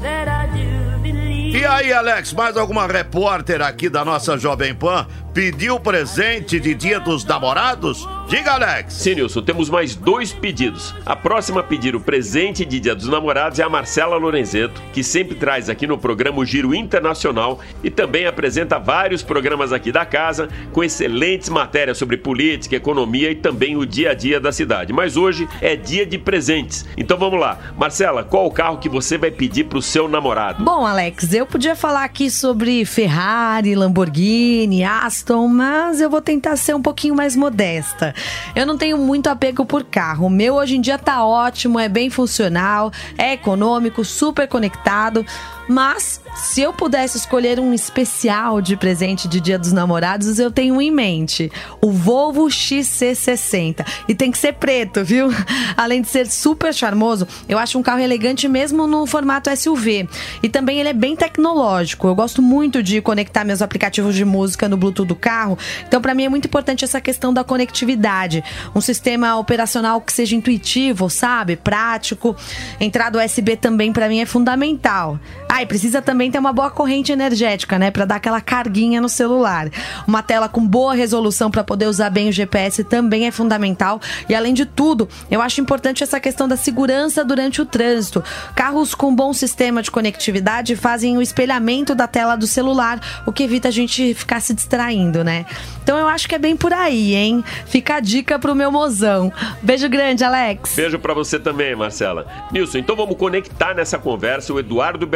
that 0.02 0.28
I 0.28 0.46
do 0.56 1.02
believe. 1.02 1.56
E 1.56 1.64
aí, 1.66 1.92
Alex, 1.92 2.32
mais 2.32 2.56
alguma 2.56 2.86
repórter 2.86 3.60
aqui 3.60 3.90
da 3.90 4.04
nossa 4.04 4.38
Jovem 4.38 4.74
Pan 4.74 5.06
pediu 5.32 5.78
presente 5.78 6.58
de 6.58 6.74
Dia 6.74 6.98
dos 6.98 7.24
Namorados? 7.24 8.08
Diga, 8.28 8.52
Alex. 8.52 8.94
Sim, 8.94 9.16
Nilson, 9.16 9.42
temos 9.42 9.68
mais 9.68 9.94
dois 9.94 10.32
pedidos. 10.32 10.94
A 11.04 11.16
próxima 11.16 11.60
a 11.60 11.62
pedir 11.62 11.96
o 11.96 12.00
presente 12.00 12.64
de 12.64 12.78
Dia 12.78 12.94
dos 12.94 13.08
Namorados 13.08 13.58
é 13.58 13.62
a 13.62 13.68
Marcela 13.68 14.16
Lorenzeto, 14.16 14.80
que 14.92 15.02
sempre 15.02 15.34
traz 15.34 15.68
aqui 15.68 15.86
no 15.86 15.98
programa 15.98 16.38
o 16.38 16.44
Giro 16.44 16.74
Internacional 16.74 17.58
e 17.82 17.90
também 17.90 18.26
apresenta 18.26 18.78
vários 18.78 19.22
programas 19.22 19.72
aqui 19.72 19.90
da 19.90 20.04
casa 20.04 20.48
com 20.72 20.82
excelentes 20.82 21.48
matérias 21.48 21.98
sobre 21.98 22.16
política, 22.16 22.76
economia 22.76 23.30
e 23.30 23.34
também 23.34 23.76
o 23.76 23.84
dia 23.84 24.10
a 24.10 24.14
dia 24.14 24.40
da 24.40 24.52
cidade. 24.52 24.92
Mas 24.92 25.16
hoje 25.16 25.48
é 25.60 25.74
dia 25.74 26.06
de 26.06 26.18
presentes. 26.18 26.86
Então 26.96 27.18
vamos 27.18 27.40
lá. 27.40 27.72
Marcela, 27.76 28.22
qual 28.22 28.46
o 28.46 28.52
carro 28.52 28.78
que 28.78 28.88
você 28.88 29.18
vai 29.18 29.30
pedir 29.30 29.64
pro 29.64 29.82
seu 29.82 30.08
namorado? 30.08 30.64
Bom, 30.64 30.86
Alex, 30.86 31.32
eu 31.32 31.46
podia 31.46 31.74
falar 31.74 32.04
aqui 32.04 32.30
sobre 32.30 32.84
Ferrari, 32.84 33.74
Lamborghini, 33.74 34.84
Aston, 34.84 35.19
mas 35.48 36.00
eu 36.00 36.08
vou 36.08 36.20
tentar 36.20 36.56
ser 36.56 36.74
um 36.74 36.82
pouquinho 36.82 37.14
mais 37.14 37.36
modesta. 37.36 38.14
Eu 38.54 38.66
não 38.66 38.76
tenho 38.76 38.96
muito 38.98 39.28
apego 39.28 39.64
por 39.64 39.84
carro. 39.84 40.26
O 40.26 40.30
meu 40.30 40.54
hoje 40.54 40.76
em 40.76 40.80
dia 40.80 40.98
tá 40.98 41.24
ótimo, 41.24 41.78
é 41.78 41.88
bem 41.88 42.10
funcional, 42.10 42.92
é 43.18 43.32
econômico, 43.34 44.04
super 44.04 44.48
conectado. 44.48 45.24
Mas 45.70 46.20
se 46.34 46.60
eu 46.60 46.72
pudesse 46.72 47.16
escolher 47.16 47.60
um 47.60 47.72
especial 47.72 48.60
de 48.60 48.76
presente 48.76 49.28
de 49.28 49.40
Dia 49.40 49.56
dos 49.56 49.72
Namorados, 49.72 50.40
eu 50.40 50.50
tenho 50.50 50.74
um 50.74 50.80
em 50.80 50.90
mente: 50.90 51.48
o 51.80 51.92
Volvo 51.92 52.46
XC60. 52.46 53.86
E 54.08 54.12
tem 54.12 54.32
que 54.32 54.38
ser 54.38 54.54
preto, 54.54 55.04
viu? 55.04 55.28
Além 55.76 56.02
de 56.02 56.08
ser 56.08 56.26
super 56.26 56.74
charmoso, 56.74 57.24
eu 57.48 57.56
acho 57.56 57.78
um 57.78 57.84
carro 57.84 58.00
elegante 58.00 58.48
mesmo 58.48 58.84
no 58.88 59.06
formato 59.06 59.48
SUV. 59.56 60.08
E 60.42 60.48
também 60.48 60.80
ele 60.80 60.88
é 60.88 60.92
bem 60.92 61.14
tecnológico. 61.14 62.08
Eu 62.08 62.16
gosto 62.16 62.42
muito 62.42 62.82
de 62.82 63.00
conectar 63.00 63.44
meus 63.44 63.62
aplicativos 63.62 64.16
de 64.16 64.24
música 64.24 64.68
no 64.68 64.76
Bluetooth 64.76 65.06
do 65.06 65.14
carro. 65.14 65.56
Então, 65.86 66.02
para 66.02 66.14
mim 66.14 66.24
é 66.24 66.28
muito 66.28 66.46
importante 66.46 66.84
essa 66.84 67.00
questão 67.00 67.32
da 67.32 67.44
conectividade. 67.44 68.42
Um 68.74 68.80
sistema 68.80 69.36
operacional 69.36 70.00
que 70.00 70.12
seja 70.12 70.34
intuitivo, 70.34 71.08
sabe? 71.08 71.54
Prático. 71.54 72.34
Entrada 72.80 73.24
USB 73.24 73.56
também 73.56 73.92
para 73.92 74.08
mim 74.08 74.18
é 74.18 74.26
fundamental. 74.26 75.20
Ah, 75.48 75.59
precisa 75.66 76.02
também 76.02 76.30
ter 76.30 76.38
uma 76.38 76.52
boa 76.52 76.70
corrente 76.70 77.12
energética, 77.12 77.78
né, 77.78 77.90
Pra 77.90 78.04
dar 78.04 78.16
aquela 78.16 78.40
carguinha 78.40 79.00
no 79.00 79.08
celular. 79.08 79.68
Uma 80.06 80.22
tela 80.22 80.48
com 80.48 80.66
boa 80.66 80.94
resolução 80.94 81.50
para 81.50 81.64
poder 81.64 81.86
usar 81.86 82.10
bem 82.10 82.28
o 82.28 82.32
GPS 82.32 82.84
também 82.84 83.26
é 83.26 83.30
fundamental. 83.30 84.00
E 84.28 84.34
além 84.34 84.54
de 84.54 84.64
tudo, 84.64 85.08
eu 85.30 85.40
acho 85.42 85.60
importante 85.60 86.02
essa 86.02 86.20
questão 86.20 86.46
da 86.46 86.56
segurança 86.56 87.24
durante 87.24 87.60
o 87.60 87.66
trânsito. 87.66 88.22
Carros 88.54 88.94
com 88.94 89.14
bom 89.14 89.32
sistema 89.32 89.82
de 89.82 89.90
conectividade 89.90 90.76
fazem 90.76 91.16
o 91.16 91.22
espelhamento 91.22 91.94
da 91.94 92.06
tela 92.06 92.36
do 92.36 92.46
celular, 92.46 93.00
o 93.26 93.32
que 93.32 93.42
evita 93.42 93.68
a 93.68 93.72
gente 93.72 94.14
ficar 94.14 94.40
se 94.40 94.54
distraindo, 94.54 95.24
né? 95.24 95.46
Então 95.82 95.98
eu 95.98 96.08
acho 96.08 96.28
que 96.28 96.34
é 96.34 96.38
bem 96.38 96.56
por 96.56 96.72
aí, 96.72 97.14
hein? 97.14 97.44
Fica 97.66 97.96
a 97.96 98.00
dica 98.00 98.38
pro 98.38 98.54
meu 98.54 98.70
mozão. 98.70 99.32
Beijo 99.62 99.88
grande, 99.88 100.24
Alex. 100.24 100.74
Beijo 100.76 100.98
pra 100.98 101.14
você 101.14 101.38
também, 101.38 101.74
Marcela. 101.74 102.26
Nilson, 102.52 102.78
então 102.78 102.94
vamos 102.94 103.16
conectar 103.16 103.74
nessa 103.74 103.98
conversa 103.98 104.52
o 104.52 104.58
Eduardo 104.58 105.06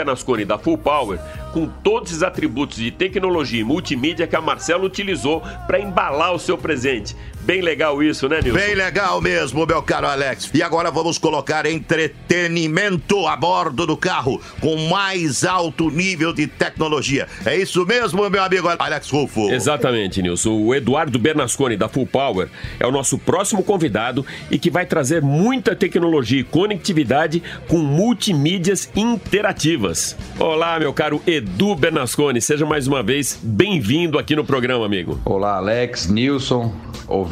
Da 0.43 0.59
Full 0.59 0.79
Power 0.79 1.21
com 1.53 1.69
todos 1.69 2.11
esses 2.11 2.25
atributos 2.25 2.79
de 2.79 2.91
tecnologia 2.91 3.61
e 3.61 3.64
multimídia 3.64 4.26
que 4.26 4.35
a 4.35 4.41
Marcelo 4.41 4.85
utilizou 4.85 5.41
para 5.69 5.79
embalar 5.79 6.35
o 6.35 6.38
seu 6.38 6.59
presente. 6.59 7.14
Bem 7.44 7.60
legal 7.60 8.02
isso, 8.02 8.26
né, 8.26 8.40
Nilson? 8.42 8.58
Bem 8.58 8.74
legal 8.74 9.20
mesmo, 9.20 9.66
meu 9.66 9.82
caro 9.82 10.06
Alex. 10.06 10.50
E 10.54 10.62
agora 10.62 10.90
vamos 10.90 11.18
colocar 11.18 11.66
entretenimento 11.66 13.26
a 13.26 13.36
bordo 13.36 13.86
do 13.86 13.98
carro 13.98 14.40
com 14.60 14.74
mais 14.88 15.44
alto 15.44 15.90
nível 15.90 16.32
de 16.32 16.46
tecnologia. 16.46 17.28
É 17.44 17.54
isso 17.54 17.84
mesmo, 17.84 18.30
meu 18.30 18.42
amigo 18.42 18.68
Alex 18.78 19.10
Rufo? 19.10 19.50
Exatamente, 19.50 20.22
Nilson. 20.22 20.52
O 20.52 20.74
Eduardo 20.74 21.18
Bernasconi, 21.18 21.76
da 21.76 21.86
Full 21.86 22.06
Power, 22.06 22.48
é 22.80 22.86
o 22.86 22.90
nosso 22.90 23.18
próximo 23.18 23.62
convidado 23.62 24.24
e 24.50 24.58
que 24.58 24.70
vai 24.70 24.86
trazer 24.86 25.20
muita 25.20 25.76
tecnologia 25.76 26.40
e 26.40 26.44
conectividade 26.44 27.42
com 27.68 27.76
multimídias 27.76 28.90
interativas. 28.96 30.16
Olá, 30.38 30.78
meu 30.78 30.94
caro 30.94 31.22
Edu 31.26 31.74
Bernasconi. 31.74 32.40
Seja 32.40 32.64
mais 32.64 32.86
uma 32.86 33.02
vez 33.02 33.38
bem-vindo 33.42 34.18
aqui 34.18 34.34
no 34.34 34.46
programa, 34.46 34.86
amigo. 34.86 35.20
Olá, 35.26 35.56
Alex, 35.56 36.08
Nilson, 36.08 36.74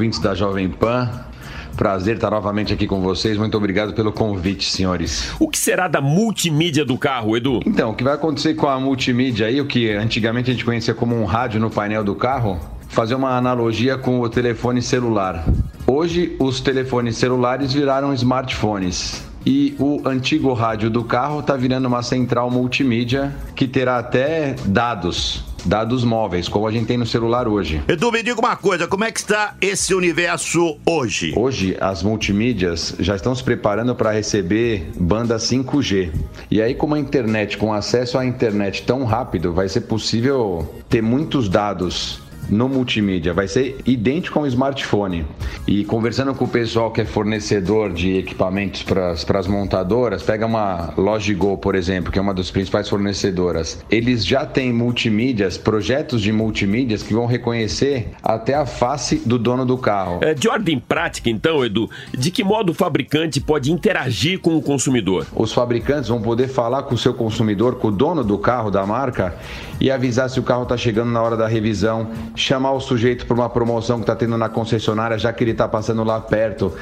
ouvintes 0.03 0.19
da 0.19 0.35
Jovem 0.35 0.69
Pan. 0.69 1.09
Prazer 1.77 2.17
estar 2.17 2.29
novamente 2.29 2.73
aqui 2.73 2.89
com 2.89 3.01
vocês. 3.01 3.39
Muito 3.39 3.57
obrigado 3.57 3.93
pelo 3.95 4.11
convite, 4.11 4.69
senhores. 4.69 5.33
O 5.39 5.49
que 5.49 5.57
será 5.57 5.87
da 5.87 6.01
multimídia 6.01 6.85
do 6.85 6.99
carro, 6.99 7.37
Edu? 7.37 7.61
Então, 7.65 7.91
o 7.91 7.95
que 7.95 8.03
vai 8.03 8.15
acontecer 8.15 8.55
com 8.55 8.67
a 8.67 8.81
multimídia 8.81 9.47
aí, 9.47 9.61
o 9.61 9.65
que 9.65 9.93
antigamente 9.93 10.51
a 10.51 10.55
gente 10.55 10.65
conhecia 10.65 10.93
como 10.93 11.15
um 11.15 11.25
rádio 11.25 11.61
no 11.61 11.71
painel 11.71 12.03
do 12.03 12.17
carro, 12.17 12.59
fazer 12.89 13.15
uma 13.15 13.37
analogia 13.37 13.97
com 13.97 14.19
o 14.19 14.29
telefone 14.29 14.83
celular. 14.83 15.45
Hoje, 15.87 16.35
os 16.41 16.61
telefones 16.61 17.17
celulares 17.17 17.73
viraram 17.73 18.13
smartphones. 18.13 19.25
E 19.47 19.77
o 19.79 20.03
antigo 20.05 20.53
rádio 20.53 20.91
do 20.91 21.05
carro 21.05 21.39
está 21.39 21.57
virando 21.57 21.87
uma 21.87 22.03
central 22.03 22.51
multimídia 22.51 23.33
que 23.55 23.69
terá 23.69 23.99
até 23.99 24.57
dados 24.67 25.52
dados 25.65 26.05
móveis, 26.05 26.49
como 26.49 26.67
a 26.67 26.73
gente 26.73 26.87
tem 26.87 26.97
no 26.97 27.07
celular 27.07 27.49
hoje. 27.49 27.83
Edu, 27.89 28.11
me 28.13 28.23
diga 28.23 28.41
uma 28.41 28.57
coisa, 28.57 28.87
como 28.87 29.05
é 29.05 29.13
que 29.13 29.21
está 29.21 29.55
esse 29.61 29.95
universo 29.95 30.77
hoje? 30.87 31.33
Hoje, 31.37 31.77
as 31.81 32.03
multimídias 32.03 32.95
já 32.99 33.17
estão 33.17 33.35
se 33.35 33.43
preparando 33.43 33.95
para 33.95 34.11
receber 34.11 34.91
banda 34.99 35.37
5G. 35.37 36.11
E 36.51 36.61
aí, 36.61 36.75
como 36.75 36.95
a 36.95 36.99
internet, 36.99 37.57
com 37.57 37.73
acesso 37.73 38.19
à 38.19 38.25
internet 38.25 38.83
tão 38.83 39.05
rápido, 39.05 39.53
vai 39.53 39.69
ser 39.69 39.83
possível 39.83 40.69
ter 40.89 41.03
muitos 41.03 41.49
dados 41.49 42.21
no 42.49 42.69
multimídia, 42.69 43.33
vai 43.33 43.49
ser 43.49 43.79
idêntico 43.87 44.39
a 44.39 44.43
um 44.43 44.47
smartphone. 44.47 45.25
E 45.67 45.85
conversando 45.85 46.35
com 46.35 46.45
o 46.45 46.49
pessoal 46.49 46.91
que 46.91 47.01
é 47.01 47.05
fornecedor 47.05 47.93
de 47.93 48.17
equipamentos 48.17 48.83
para 48.83 49.13
as 49.13 49.47
montadoras, 49.47 50.23
pega 50.23 50.47
uma 50.47 50.93
Logigo, 50.97 51.57
por 51.59 51.75
exemplo, 51.75 52.13
que 52.13 52.19
é 52.19 52.23
uma 52.23 52.35
das 52.35 52.51
principais 52.51 52.89
fornecedoras. 52.89 53.83
Eles 53.91 54.25
já 54.25 54.45
têm 54.45 54.73
multimídias, 54.73 55.57
projetos 55.57 56.21
de 56.21 56.33
multimídias 56.33 57.03
que 57.03 57.15
vão 57.15 57.27
reconhecer 57.27 58.11
até 58.23 58.55
a 58.55 58.67
face 58.67 59.17
do 59.25 59.39
dono 59.39 59.65
do 59.65 59.79
carro. 59.79 60.19
É, 60.23 60.35
de 60.35 60.49
ordem 60.49 60.79
prática, 60.79 61.31
então, 61.31 61.65
Edu, 61.65 61.89
de 62.17 62.31
que 62.31 62.45
modo 62.45 62.71
o 62.71 62.75
fabricante 62.75 63.41
pode 63.41 63.73
interagir 63.73 64.39
com 64.41 64.57
o 64.57 64.63
consumidor? 64.63 65.27
Os 65.35 65.53
fabricantes 65.53 66.09
vão 66.09 66.21
poder 66.21 66.49
falar 66.49 66.83
com 66.85 66.95
o 66.95 66.99
seu 66.99 67.15
consumidor, 67.15 67.77
com 67.77 67.89
o 67.89 67.93
dono 67.93 68.25
do 68.25 68.39
carro 68.39 68.71
da 68.71 68.87
marca 68.87 69.35
e 69.81 69.91
avisar 69.91 70.31
se 70.31 70.39
o 70.39 70.43
carro 70.43 70.63
está 70.63 70.77
chegando 70.77 71.11
na 71.11 71.21
hora 71.21 71.37
da 71.37 71.49
revisão, 71.49 72.09
chamar 72.35 72.73
o 72.73 72.81
sujeito 72.81 73.27
para 73.27 73.35
uma 73.35 73.49
promoção 73.49 73.97
que 73.99 74.05
está 74.05 74.17
tendo 74.17 74.37
na 74.37 74.49
concessionária, 74.49 75.19
já 75.19 75.33
que 75.33 75.45
ele 75.45 75.53
está 75.53 75.69
passando 75.69 76.03
lá 76.05 76.21
perto. 76.21 76.73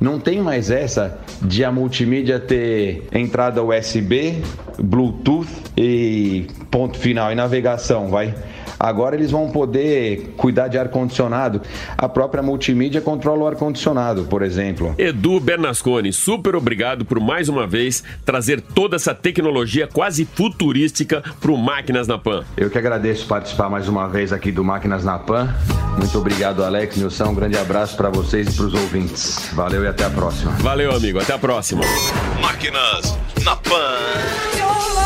Não 0.00 0.18
tem 0.18 0.40
mais 0.40 0.70
essa 0.70 1.18
de 1.42 1.64
a 1.64 1.72
multimídia 1.72 2.38
ter 2.38 3.08
entrada 3.12 3.62
USB, 3.62 4.42
Bluetooth 4.78 5.48
e 5.76 6.46
ponto 6.70 6.98
final 6.98 7.32
e 7.32 7.34
navegação, 7.34 8.08
vai. 8.08 8.34
Agora 8.78 9.16
eles 9.16 9.30
vão 9.30 9.50
poder 9.50 10.34
cuidar 10.36 10.68
de 10.68 10.78
ar-condicionado. 10.78 11.60
A 11.96 12.08
própria 12.08 12.42
multimídia 12.42 13.00
controla 13.00 13.44
o 13.44 13.46
ar-condicionado, 13.46 14.24
por 14.24 14.42
exemplo. 14.42 14.94
Edu 14.96 15.40
Bernasconi, 15.40 16.12
super 16.12 16.54
obrigado 16.54 17.04
por 17.04 17.18
mais 17.20 17.48
uma 17.48 17.66
vez 17.66 18.04
trazer 18.24 18.60
toda 18.60 18.96
essa 18.96 19.14
tecnologia 19.14 19.86
quase 19.86 20.24
futurística 20.24 21.22
para 21.40 21.50
o 21.50 21.56
Máquinas 21.56 22.06
na 22.06 22.18
Pan. 22.18 22.44
Eu 22.56 22.70
que 22.70 22.78
agradeço 22.78 23.26
participar 23.26 23.68
mais 23.68 23.88
uma 23.88 24.08
vez 24.08 24.32
aqui 24.32 24.52
do 24.52 24.62
Máquinas 24.62 25.04
na 25.04 25.18
Pan. 25.18 25.54
Muito 25.98 26.16
obrigado, 26.16 26.62
Alex 26.64 26.96
Nilson. 26.96 27.30
Um 27.30 27.34
grande 27.34 27.58
abraço 27.58 27.96
para 27.96 28.08
vocês 28.08 28.48
e 28.48 28.56
para 28.56 28.66
os 28.66 28.74
ouvintes. 28.74 29.50
Valeu 29.52 29.84
e 29.84 29.88
até 29.88 30.04
a 30.04 30.10
próxima. 30.10 30.52
Valeu, 30.52 30.94
amigo. 30.94 31.18
Até 31.18 31.34
a 31.34 31.38
próxima. 31.38 31.82
Máquinas 32.40 33.16
na 33.44 33.56
Pan. 33.56 34.97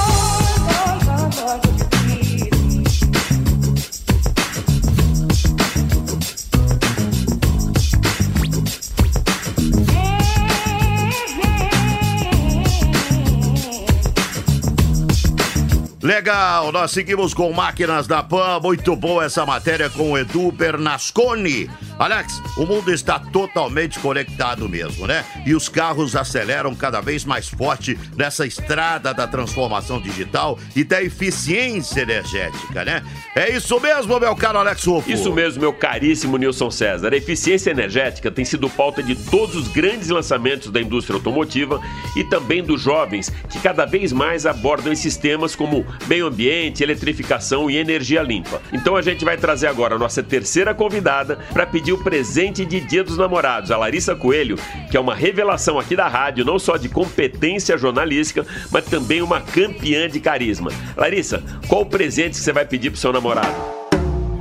Legal, 16.02 16.72
nós 16.72 16.90
seguimos 16.90 17.32
com 17.32 17.52
Máquinas 17.52 18.08
da 18.08 18.24
Pan. 18.24 18.58
Muito 18.60 18.96
boa 18.96 19.24
essa 19.24 19.46
matéria 19.46 19.88
com 19.88 20.10
o 20.10 20.18
Edu 20.18 20.50
Bernasconi. 20.50 21.70
Alex, 21.96 22.42
o 22.56 22.66
mundo 22.66 22.92
está 22.92 23.20
totalmente 23.20 24.00
conectado 24.00 24.68
mesmo, 24.68 25.06
né? 25.06 25.24
E 25.46 25.54
os 25.54 25.68
carros 25.68 26.16
aceleram 26.16 26.74
cada 26.74 27.00
vez 27.00 27.24
mais 27.24 27.48
forte 27.48 27.96
nessa 28.16 28.44
estrada 28.44 29.14
da 29.14 29.28
transformação 29.28 30.00
digital 30.00 30.58
e 30.74 30.82
da 30.82 31.00
eficiência 31.00 32.00
energética, 32.00 32.84
né? 32.84 33.04
É 33.36 33.54
isso 33.54 33.78
mesmo, 33.78 34.18
meu 34.18 34.34
caro 34.34 34.58
Alex 34.58 34.84
Rufo? 34.84 35.08
Isso 35.08 35.32
mesmo, 35.32 35.60
meu 35.60 35.72
caríssimo 35.72 36.36
Nilson 36.36 36.72
César. 36.72 37.12
A 37.12 37.16
eficiência 37.16 37.70
energética 37.70 38.28
tem 38.28 38.44
sido 38.44 38.68
pauta 38.68 39.04
de 39.04 39.14
todos 39.14 39.54
os 39.54 39.68
grandes 39.68 40.08
lançamentos 40.08 40.68
da 40.72 40.80
indústria 40.80 41.16
automotiva 41.16 41.80
e 42.16 42.24
também 42.24 42.60
dos 42.60 42.80
jovens, 42.80 43.30
que 43.48 43.60
cada 43.60 43.84
vez 43.84 44.12
mais 44.12 44.46
abordam 44.46 44.92
esses 44.92 45.16
temas 45.16 45.54
como 45.54 45.91
meio 46.06 46.26
ambiente, 46.26 46.82
eletrificação 46.82 47.70
e 47.70 47.76
energia 47.76 48.22
limpa. 48.22 48.60
Então 48.72 48.96
a 48.96 49.02
gente 49.02 49.24
vai 49.24 49.36
trazer 49.36 49.66
agora 49.66 49.94
a 49.94 49.98
nossa 49.98 50.22
terceira 50.22 50.74
convidada 50.74 51.38
para 51.52 51.66
pedir 51.66 51.92
o 51.92 52.02
presente 52.02 52.64
de 52.64 52.80
Dia 52.80 53.04
dos 53.04 53.16
Namorados, 53.16 53.70
a 53.70 53.76
Larissa 53.76 54.14
Coelho, 54.14 54.56
que 54.90 54.96
é 54.96 55.00
uma 55.00 55.14
revelação 55.14 55.78
aqui 55.78 55.94
da 55.96 56.08
rádio, 56.08 56.44
não 56.44 56.58
só 56.58 56.76
de 56.76 56.88
competência 56.88 57.76
jornalística, 57.76 58.46
mas 58.70 58.84
também 58.84 59.22
uma 59.22 59.40
campeã 59.40 60.08
de 60.08 60.20
carisma. 60.20 60.70
Larissa, 60.96 61.42
qual 61.68 61.82
o 61.82 61.86
presente 61.86 62.32
que 62.32 62.44
você 62.44 62.52
vai 62.52 62.64
pedir 62.64 62.90
pro 62.90 63.00
seu 63.00 63.12
namorado? 63.12 63.52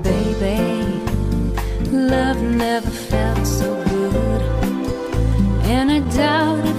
Baby, 0.03 0.81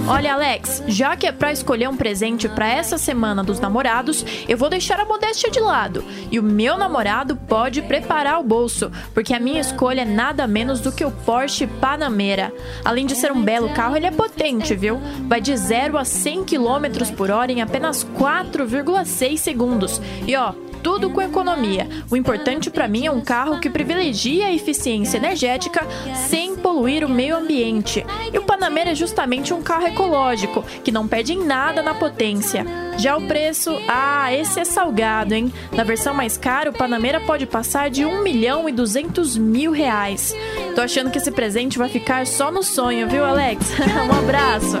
Olha, 0.05 0.33
Alex, 0.33 0.83
já 0.85 1.15
que 1.15 1.25
é 1.25 1.31
pra 1.31 1.53
escolher 1.53 1.87
um 1.87 1.95
presente 1.95 2.49
pra 2.49 2.67
essa 2.67 2.97
semana 2.97 3.41
dos 3.41 3.61
namorados, 3.61 4.25
eu 4.49 4.57
vou 4.57 4.69
deixar 4.69 4.99
a 4.99 5.05
modéstia 5.05 5.49
de 5.49 5.61
lado. 5.61 6.03
E 6.29 6.37
o 6.37 6.43
meu 6.43 6.77
namorado 6.77 7.37
pode 7.37 7.81
preparar 7.81 8.37
o 8.37 8.43
bolso, 8.43 8.91
porque 9.13 9.33
a 9.33 9.39
minha 9.39 9.61
escolha 9.61 10.01
é 10.01 10.05
nada 10.05 10.45
menos 10.45 10.81
do 10.81 10.91
que 10.91 11.05
o 11.05 11.11
Porsche 11.11 11.67
Panamera. 11.67 12.53
Além 12.83 13.05
de 13.05 13.15
ser 13.15 13.31
um 13.31 13.41
belo 13.41 13.69
carro, 13.69 13.95
ele 13.95 14.05
é 14.05 14.11
potente, 14.11 14.75
viu? 14.75 14.99
Vai 15.29 15.39
de 15.39 15.55
0 15.55 15.97
a 15.97 16.03
100 16.03 16.43
km 16.43 17.13
por 17.15 17.31
hora 17.31 17.51
em 17.53 17.61
apenas 17.61 18.03
4,6 18.03 19.37
segundos. 19.37 20.01
E 20.27 20.35
ó, 20.35 20.53
tudo 20.83 21.09
com 21.09 21.21
economia. 21.21 21.87
O 22.11 22.17
importante 22.17 22.69
para 22.69 22.87
mim 22.87 23.05
é 23.05 23.11
um 23.11 23.21
carro 23.21 23.59
que 23.59 23.69
privilegia 23.69 24.47
a 24.47 24.53
eficiência 24.53 25.17
energética 25.17 25.87
sem 26.27 26.57
poluir 26.57 27.05
o 27.05 27.09
meio 27.09 27.37
ambiente. 27.37 28.05
E 28.31 28.37
o 28.37 28.43
Panamera 28.43 28.91
é 28.91 28.95
justamente 28.95 29.53
um 29.53 29.61
carro 29.61 29.87
ecológico, 29.87 30.63
que 30.83 30.91
não 30.91 31.07
perde 31.07 31.33
em 31.33 31.45
nada 31.45 31.81
na 31.81 31.93
potência. 31.93 32.65
Já 32.97 33.17
o 33.17 33.27
preço, 33.27 33.71
ah, 33.87 34.31
esse 34.33 34.59
é 34.59 34.65
salgado, 34.65 35.33
hein? 35.33 35.51
Na 35.71 35.83
versão 35.83 36.13
mais 36.13 36.37
cara, 36.37 36.69
o 36.69 36.73
Panamera 36.73 37.19
pode 37.21 37.45
passar 37.45 37.89
de 37.89 38.05
1 38.05 38.21
milhão 38.21 38.67
e 38.67 38.71
200 38.71 39.37
mil 39.37 39.71
reais. 39.71 40.35
Tô 40.75 40.81
achando 40.81 41.09
que 41.09 41.17
esse 41.17 41.31
presente 41.31 41.77
vai 41.77 41.89
ficar 41.89 42.27
só 42.27 42.51
no 42.51 42.61
sonho, 42.61 43.07
viu, 43.07 43.23
Alex? 43.23 43.71
um 43.79 44.19
abraço. 44.19 44.77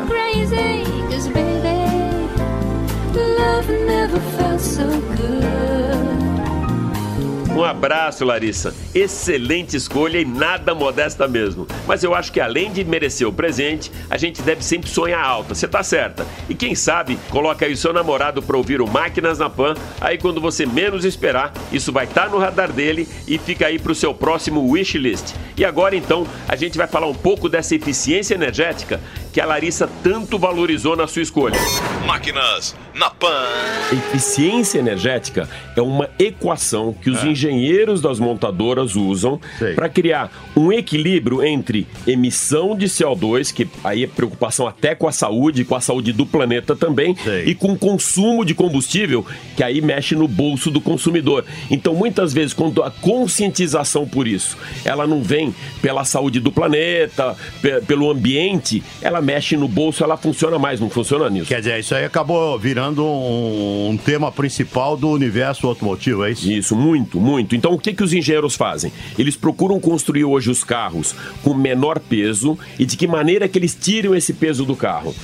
Um 7.55 7.63
abraço, 7.63 8.25
Larissa. 8.25 8.73
Excelente 8.95 9.77
escolha 9.77 10.19
e 10.19 10.25
nada 10.25 10.73
modesta 10.73 11.27
mesmo. 11.27 11.67
Mas 11.87 12.03
eu 12.03 12.15
acho 12.15 12.31
que 12.31 12.41
além 12.41 12.71
de 12.71 12.83
merecer 12.83 13.27
o 13.27 13.31
presente, 13.31 13.91
a 14.09 14.17
gente 14.17 14.41
deve 14.41 14.63
sempre 14.63 14.89
sonhar 14.89 15.23
alto. 15.23 15.53
Você 15.53 15.67
tá 15.67 15.83
certa. 15.83 16.25
E 16.49 16.55
quem 16.55 16.73
sabe, 16.73 17.17
coloca 17.29 17.65
aí 17.65 17.73
o 17.73 17.77
seu 17.77 17.93
namorado 17.93 18.41
para 18.41 18.57
ouvir 18.57 18.81
o 18.81 18.87
Máquinas 18.87 19.37
na 19.37 19.49
Pan. 19.49 19.75
Aí 20.01 20.17
quando 20.17 20.41
você 20.41 20.65
menos 20.65 21.05
esperar, 21.05 21.53
isso 21.71 21.91
vai 21.91 22.05
estar 22.05 22.29
no 22.29 22.39
radar 22.39 22.71
dele 22.71 23.07
e 23.27 23.37
fica 23.37 23.67
aí 23.67 23.77
pro 23.77 23.93
seu 23.93 24.13
próximo 24.13 24.67
wishlist. 24.69 25.33
E 25.55 25.63
agora 25.63 25.95
então, 25.95 26.25
a 26.47 26.55
gente 26.55 26.77
vai 26.77 26.87
falar 26.87 27.07
um 27.07 27.13
pouco 27.13 27.47
dessa 27.47 27.75
eficiência 27.75 28.33
energética 28.33 28.99
que 29.33 29.41
a 29.41 29.45
Larissa 29.45 29.89
tanto 30.03 30.37
valorizou 30.37 30.95
na 30.95 31.07
sua 31.07 31.23
escolha. 31.23 31.59
Máquinas 32.05 32.75
na 32.93 33.09
Pan. 33.09 33.47
Eficiência 33.91 34.77
energética 34.77 35.49
é 35.75 35.81
uma 35.81 36.07
equação 36.19 36.93
que 36.93 37.09
os 37.09 37.23
engenheiros 37.23 37.99
das 37.99 38.19
montadoras 38.19 38.95
usam 38.95 39.41
para 39.75 39.89
criar 39.89 40.31
um 40.55 40.71
equilíbrio 40.71 41.43
entre 41.43 41.87
emissão 42.05 42.77
de 42.77 42.85
CO2, 42.85 43.51
que 43.51 43.67
aí 43.83 44.03
é 44.03 44.07
preocupação 44.07 44.67
até 44.67 44.93
com 44.93 45.07
a 45.07 45.11
saúde, 45.11 45.65
com 45.65 45.75
a 45.75 45.81
saúde 45.81 46.13
do 46.13 46.25
planeta 46.27 46.75
também, 46.75 47.15
e 47.47 47.55
com 47.55 47.75
consumo 47.75 48.45
de 48.45 48.53
combustível, 48.53 49.25
que 49.57 49.63
aí 49.63 49.81
mexe 49.81 50.13
no 50.15 50.27
bolso 50.27 50.69
do 50.69 50.79
consumidor. 50.79 51.43
Então, 51.71 51.95
muitas 51.95 52.31
vezes, 52.31 52.53
quando 52.53 52.83
a 52.83 52.91
conscientização 52.91 54.07
por 54.07 54.27
isso, 54.27 54.55
ela 54.85 55.07
não 55.07 55.23
vem 55.23 55.55
pela 55.81 56.05
saúde 56.05 56.39
do 56.39 56.51
planeta, 56.51 57.35
pe- 57.61 57.81
pelo 57.81 58.11
ambiente, 58.11 58.83
ela 59.01 59.19
mexe 59.23 59.57
no 59.57 59.67
bolso, 59.67 60.03
ela 60.03 60.17
funciona 60.17 60.59
mais, 60.59 60.79
não 60.79 60.89
funciona 60.89 61.29
nisso. 61.29 61.47
Quer 61.47 61.59
dizer, 61.59 61.79
isso 61.79 61.95
aí 61.95 62.05
acabou 62.05 62.59
virando 62.59 63.03
um, 63.03 63.89
um 63.91 63.97
tema 63.97 64.31
principal 64.31 64.95
do 64.95 65.09
universo 65.09 65.67
automotivo, 65.67 66.23
é 66.23 66.31
isso? 66.31 66.51
Isso, 66.51 66.75
muito, 66.75 67.19
muito. 67.19 67.55
Então, 67.55 67.73
o 67.73 67.79
que, 67.79 67.93
que 67.93 68.03
os 68.03 68.13
engenheiros 68.13 68.55
fazem? 68.55 68.91
Eles 69.17 69.35
procuram 69.35 69.79
construir 69.79 70.25
hoje 70.25 70.51
os 70.51 70.63
carros 70.63 71.15
com 71.41 71.53
menor 71.53 71.99
peso 71.99 72.57
e 72.77 72.85
de 72.85 72.97
que 72.97 73.07
maneira 73.07 73.47
que 73.47 73.57
eles 73.57 73.75
tiram 73.75 74.13
esse 74.13 74.33
peso 74.33 74.65
do 74.65 74.75
carro. 74.75 75.15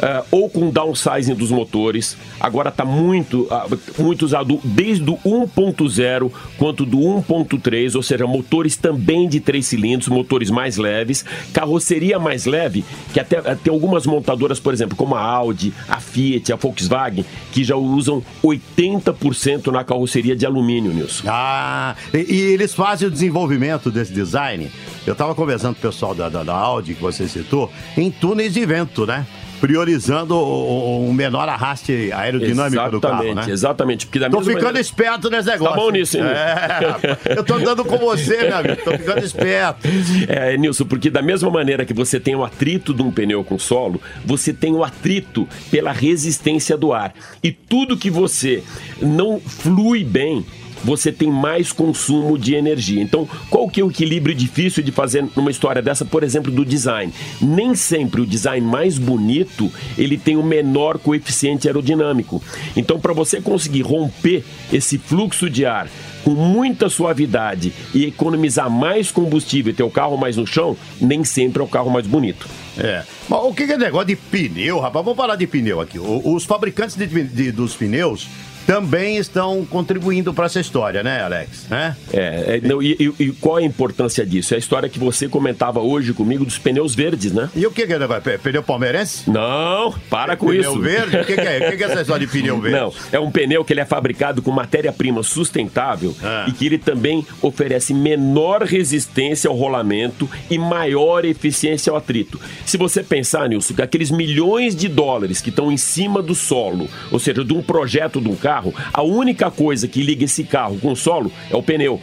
Ah, 0.00 0.24
ou 0.30 0.50
com 0.50 0.70
downsizing 0.70 1.34
dos 1.34 1.50
motores. 1.50 2.16
Agora 2.38 2.68
está 2.68 2.84
muito, 2.84 3.46
ah, 3.50 3.66
muito 3.98 4.24
usado 4.24 4.60
desde 4.62 5.08
o 5.08 5.18
1.0 5.24 6.30
quanto 6.58 6.84
do 6.84 6.98
1.3, 6.98 7.94
ou 7.94 8.02
seja, 8.02 8.26
motores 8.26 8.76
também 8.76 9.26
de 9.28 9.40
três 9.40 9.66
cilindros, 9.66 10.08
motores 10.08 10.50
mais 10.50 10.76
leves, 10.76 11.24
carroceria 11.52 12.18
mais 12.18 12.44
leve, 12.44 12.84
que 13.12 13.20
até 13.20 13.40
tem 13.56 13.72
algumas 13.72 14.06
montadoras, 14.06 14.60
por 14.60 14.74
exemplo, 14.74 14.96
como 14.96 15.14
a 15.14 15.20
Audi, 15.22 15.72
a 15.88 15.98
Fiat, 15.98 16.52
a 16.52 16.56
Volkswagen, 16.56 17.24
que 17.52 17.64
já 17.64 17.76
usam 17.76 18.22
80% 18.44 19.68
na 19.68 19.82
carroceria 19.82 20.36
de 20.36 20.44
alumínio, 20.44 20.92
Nilson. 20.92 21.24
Ah, 21.26 21.96
e, 22.12 22.34
e 22.34 22.40
eles 22.52 22.74
fazem 22.74 23.08
o 23.08 23.10
desenvolvimento 23.10 23.90
desse 23.90 24.12
design. 24.12 24.70
Eu 25.06 25.12
estava 25.12 25.34
conversando 25.34 25.74
com 25.74 25.80
o 25.80 25.90
pessoal 25.90 26.14
da, 26.14 26.28
da, 26.28 26.42
da 26.42 26.54
Audi, 26.54 26.94
que 26.94 27.02
você 27.02 27.26
citou, 27.26 27.72
em 27.96 28.10
túneis 28.10 28.52
de 28.52 28.66
vento, 28.66 29.06
né? 29.06 29.26
Priorizando 29.60 30.34
o, 30.36 31.08
o- 31.08 31.12
menor 31.12 31.48
arraste 31.48 32.10
aerodinâmico 32.12 32.90
do 32.90 33.00
carro, 33.00 33.34
né? 33.34 33.44
Exatamente, 33.48 34.06
porque 34.06 34.18
da 34.18 34.28
Tô 34.28 34.40
ficando 34.40 34.56
maneira- 34.64 34.80
esperto 34.80 35.30
nesse 35.30 35.48
negócio. 35.48 35.74
Tá 35.74 35.80
bom 35.80 35.90
nisso, 35.90 36.16
hein? 36.18 36.24
É, 36.24 37.36
eu 37.38 37.42
tô 37.44 37.54
andando 37.54 37.84
com 37.84 37.96
você, 37.96 38.36
meu 38.42 38.56
amigo. 38.56 38.76
Tô 38.84 38.92
ficando 38.92 39.24
esperto. 39.24 39.88
É, 40.28 40.56
Nilson, 40.56 40.84
porque 40.84 41.08
da 41.10 41.22
mesma 41.22 41.50
maneira 41.50 41.84
que 41.84 41.94
você 41.94 42.20
tem 42.20 42.34
o 42.34 42.44
atrito 42.44 42.92
de 42.92 43.02
um 43.02 43.10
pneu 43.10 43.42
com 43.44 43.58
solo, 43.58 44.00
você 44.24 44.52
tem 44.52 44.72
o 44.74 44.84
atrito 44.84 45.48
pela 45.70 45.92
resistência 45.92 46.76
do 46.76 46.92
ar. 46.92 47.14
E 47.42 47.50
tudo 47.50 47.96
que 47.96 48.10
você 48.10 48.62
não 49.00 49.40
flui 49.40 50.04
bem, 50.04 50.44
você 50.86 51.10
tem 51.10 51.28
mais 51.30 51.72
consumo 51.72 52.38
de 52.38 52.54
energia. 52.54 53.02
Então, 53.02 53.28
qual 53.50 53.68
que 53.68 53.80
é 53.80 53.84
o 53.84 53.90
equilíbrio 53.90 54.34
difícil 54.34 54.82
de 54.84 54.92
fazer 54.92 55.24
numa 55.34 55.50
história 55.50 55.82
dessa, 55.82 56.04
por 56.04 56.22
exemplo, 56.22 56.52
do 56.52 56.64
design? 56.64 57.12
Nem 57.42 57.74
sempre 57.74 58.20
o 58.20 58.26
design 58.26 58.64
mais 58.64 58.96
bonito, 58.96 59.70
ele 59.98 60.16
tem 60.16 60.36
o 60.36 60.42
menor 60.44 60.98
coeficiente 60.98 61.66
aerodinâmico. 61.66 62.40
Então, 62.76 63.00
para 63.00 63.12
você 63.12 63.40
conseguir 63.40 63.82
romper 63.82 64.44
esse 64.72 64.96
fluxo 64.96 65.50
de 65.50 65.66
ar 65.66 65.88
com 66.22 66.30
muita 66.30 66.88
suavidade 66.88 67.72
e 67.94 68.04
economizar 68.04 68.68
mais 68.70 69.10
combustível 69.10 69.72
e 69.72 69.74
ter 69.74 69.82
o 69.82 69.90
carro 69.90 70.16
mais 70.16 70.36
no 70.36 70.46
chão, 70.46 70.76
nem 71.00 71.22
sempre 71.24 71.60
é 71.60 71.64
o 71.64 71.68
carro 71.68 71.90
mais 71.90 72.06
bonito. 72.06 72.48
É. 72.78 73.02
Mas 73.28 73.40
o 73.42 73.54
que 73.54 73.62
é 73.62 73.76
negócio 73.78 74.08
de 74.08 74.16
pneu, 74.16 74.78
rapaz? 74.78 75.04
Vamos 75.04 75.16
falar 75.16 75.36
de 75.36 75.46
pneu 75.46 75.80
aqui. 75.80 75.98
Os 75.98 76.44
fabricantes 76.44 76.94
de- 76.96 77.06
de- 77.06 77.50
dos 77.52 77.74
pneus 77.74 78.28
também 78.66 79.16
estão 79.16 79.64
contribuindo 79.64 80.34
para 80.34 80.46
essa 80.46 80.60
história, 80.60 81.02
né, 81.02 81.22
Alex? 81.22 81.66
Né? 81.70 81.96
É, 82.12 82.18
é, 82.56 82.60
não, 82.66 82.82
e, 82.82 83.14
e- 83.18 83.32
qual 83.40 83.56
a 83.56 83.62
importância 83.62 84.26
disso? 84.26 84.54
É 84.54 84.56
a 84.56 84.58
história 84.58 84.88
que 84.88 84.98
você 84.98 85.28
comentava 85.28 85.80
hoje 85.80 86.12
comigo 86.12 86.44
dos 86.44 86.58
pneus 86.58 86.94
verdes, 86.94 87.32
né? 87.32 87.48
E 87.54 87.66
o 87.66 87.70
que 87.70 87.86
que 87.86 87.92
é 87.92 88.38
Pneu 88.42 88.62
palmeirense? 88.62 89.30
Não, 89.30 89.94
para 90.10 90.36
com 90.36 90.46
Pneu 90.48 90.60
isso. 90.72 90.80
verde? 90.80 91.16
O 91.16 91.24
que 91.24 91.34
que 91.34 91.40
é? 91.40 91.68
O 91.68 91.70
que 91.70 91.76
que 91.76 91.84
é 91.84 91.86
essa 91.86 92.00
história 92.00 92.26
de 92.26 92.32
pneu 92.32 92.60
verde? 92.60 92.78
Não, 92.78 92.92
é 93.12 93.20
um 93.20 93.30
pneu 93.30 93.64
que 93.64 93.72
ele 93.72 93.80
é 93.80 93.84
fabricado 93.84 94.42
com 94.42 94.50
matéria-prima 94.50 95.22
sustentável 95.22 96.14
Ah. 96.22 96.46
e 96.48 96.52
que 96.52 96.66
ele 96.66 96.78
também 96.78 97.24
oferece 97.40 97.94
menor 97.94 98.62
resistência 98.62 99.48
ao 99.48 99.56
rolamento 99.56 100.28
e 100.50 100.58
maior 100.58 101.24
eficiência 101.24 101.90
ao 101.90 101.96
atrito. 101.96 102.40
Se 102.64 102.76
você 102.76 103.02
pensar, 103.02 103.48
Nilson, 103.48 103.74
que 103.74 103.82
aqueles 103.82 104.10
milhões 104.10 104.74
de 104.74 104.88
dólares 104.88 105.40
que 105.40 105.50
estão 105.50 105.70
em 105.70 105.76
cima 105.76 106.20
do 106.22 106.34
solo, 106.34 106.88
ou 107.10 107.18
seja, 107.18 107.44
de 107.44 107.52
um 107.52 107.62
projeto 107.62 108.20
de 108.20 108.28
um 108.28 108.34
carro, 108.36 108.55
a 108.92 109.02
única 109.02 109.50
coisa 109.50 109.88
que 109.88 110.02
liga 110.02 110.24
esse 110.24 110.44
carro 110.44 110.78
com 110.78 110.92
o 110.92 110.96
solo 110.96 111.30
é 111.50 111.56
o 111.56 111.62
pneu. 111.62 112.00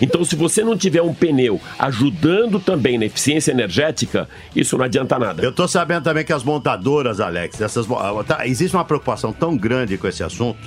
Então, 0.00 0.24
se 0.24 0.36
você 0.36 0.62
não 0.62 0.76
tiver 0.76 1.02
um 1.02 1.12
pneu 1.14 1.60
ajudando 1.78 2.60
também 2.60 2.98
na 2.98 3.06
eficiência 3.06 3.50
energética, 3.52 4.28
isso 4.54 4.76
não 4.78 4.84
adianta 4.84 5.18
nada. 5.18 5.42
Eu 5.42 5.52
tô 5.52 5.66
sabendo 5.66 6.04
também 6.04 6.24
que 6.24 6.32
as 6.32 6.44
montadoras, 6.44 7.20
Alex, 7.20 7.60
essas, 7.60 7.86
mo- 7.86 7.98
tá, 8.24 8.46
existe 8.46 8.76
uma 8.76 8.84
preocupação 8.84 9.32
tão 9.32 9.56
grande 9.56 9.96
com 9.98 10.06
esse 10.08 10.22
assunto 10.22 10.58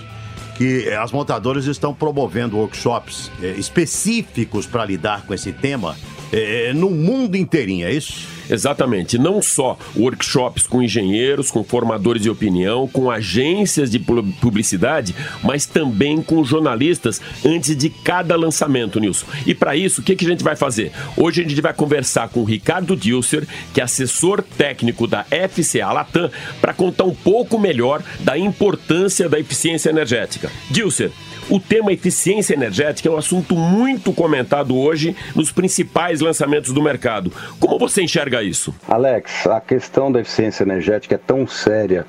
que 0.57 0.87
eh, 0.87 0.95
as 0.95 1.11
montadoras 1.11 1.65
estão 1.65 1.93
promovendo 1.93 2.57
workshops 2.57 3.31
eh, 3.41 3.55
específicos 3.57 4.65
para 4.67 4.85
lidar 4.85 5.23
com 5.25 5.33
esse 5.33 5.51
tema 5.51 5.95
eh, 6.31 6.71
no 6.75 6.89
mundo 6.91 7.35
inteirinho, 7.35 7.87
é 7.87 7.91
isso? 7.93 8.27
Exatamente. 8.49 9.17
Não 9.17 9.41
só 9.41 9.77
workshops 9.95 10.67
com 10.67 10.81
engenheiros, 10.81 11.49
com 11.51 11.63
formadores 11.63 12.21
de 12.21 12.29
opinião, 12.29 12.87
com 12.87 13.09
agências 13.09 13.89
de 13.89 13.99
pu- 13.99 14.23
publicidade, 14.41 15.15
mas 15.43 15.65
também 15.65 16.21
com 16.21 16.43
jornalistas 16.43 17.21
antes 17.45 17.75
de 17.75 17.89
cada 17.89 18.35
lançamento, 18.35 18.99
Nilson. 18.99 19.25
E 19.45 19.53
para 19.53 19.75
isso, 19.75 20.01
o 20.01 20.03
que, 20.03 20.15
que 20.15 20.25
a 20.25 20.29
gente 20.29 20.43
vai 20.43 20.55
fazer? 20.55 20.91
Hoje 21.17 21.41
a 21.43 21.47
gente 21.47 21.61
vai 21.61 21.73
conversar 21.73 22.29
com 22.29 22.41
o 22.41 22.45
Ricardo 22.45 22.95
Dilser, 22.95 23.47
que 23.73 23.81
é 23.81 23.83
assessor 23.83 24.43
técnico 24.57 25.07
da 25.07 25.25
FCA 25.25 25.91
Latam, 25.91 26.29
para 26.61 26.73
contar 26.73 27.03
um 27.05 27.15
pouco 27.15 27.59
melhor 27.59 28.01
da 28.19 28.37
importância 28.37 29.27
da 29.29 29.39
eficiência 29.39 29.89
energética. 29.89 30.51
Dilser, 30.69 31.11
o 31.49 31.59
tema 31.59 31.91
eficiência 31.91 32.53
energética 32.53 33.09
é 33.09 33.11
um 33.11 33.17
assunto 33.17 33.55
muito 33.55 34.13
comentado 34.13 34.77
hoje 34.77 35.15
nos 35.35 35.51
principais 35.51 36.21
lançamentos 36.21 36.71
do 36.71 36.81
mercado. 36.81 37.31
Como 37.59 37.77
você 37.77 38.01
enxerga 38.01 38.32
isso? 38.41 38.73
Alex, 38.87 39.45
a 39.47 39.59
questão 39.59 40.11
da 40.11 40.21
eficiência 40.21 40.63
energética 40.63 41.15
é 41.15 41.17
tão 41.17 41.45
séria 41.45 42.05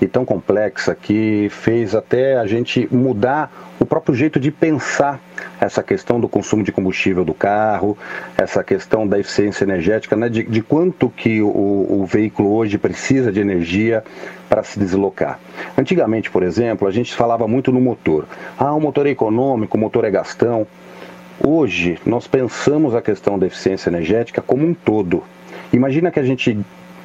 e 0.00 0.06
tão 0.06 0.24
complexa 0.24 0.94
que 0.94 1.48
fez 1.50 1.94
até 1.94 2.36
a 2.36 2.46
gente 2.46 2.88
mudar 2.90 3.70
o 3.78 3.84
próprio 3.84 4.14
jeito 4.14 4.40
de 4.40 4.50
pensar 4.50 5.20
essa 5.60 5.82
questão 5.82 6.18
do 6.18 6.28
consumo 6.28 6.62
de 6.62 6.72
combustível 6.72 7.24
do 7.24 7.34
carro, 7.34 7.96
essa 8.36 8.64
questão 8.64 9.06
da 9.06 9.18
eficiência 9.18 9.64
energética, 9.64 10.16
né, 10.16 10.28
de, 10.28 10.42
de 10.42 10.62
quanto 10.62 11.10
que 11.10 11.42
o, 11.42 11.48
o 11.48 12.06
veículo 12.06 12.54
hoje 12.54 12.78
precisa 12.78 13.30
de 13.30 13.40
energia 13.40 14.02
para 14.48 14.62
se 14.62 14.78
deslocar. 14.78 15.38
Antigamente, 15.76 16.30
por 16.30 16.42
exemplo, 16.42 16.88
a 16.88 16.90
gente 16.90 17.14
falava 17.14 17.46
muito 17.46 17.70
no 17.70 17.80
motor. 17.80 18.26
Ah, 18.58 18.74
o 18.74 18.80
motor 18.80 19.06
é 19.06 19.10
econômico, 19.10 19.76
o 19.76 19.80
motor 19.80 20.04
é 20.04 20.10
gastão. 20.10 20.66
Hoje, 21.42 21.98
nós 22.04 22.26
pensamos 22.26 22.94
a 22.94 23.02
questão 23.02 23.38
da 23.38 23.46
eficiência 23.46 23.90
energética 23.90 24.42
como 24.42 24.66
um 24.66 24.74
todo. 24.74 25.22
Imagina 25.72 26.10
que 26.10 26.18
a 26.18 26.24
gente 26.24 26.58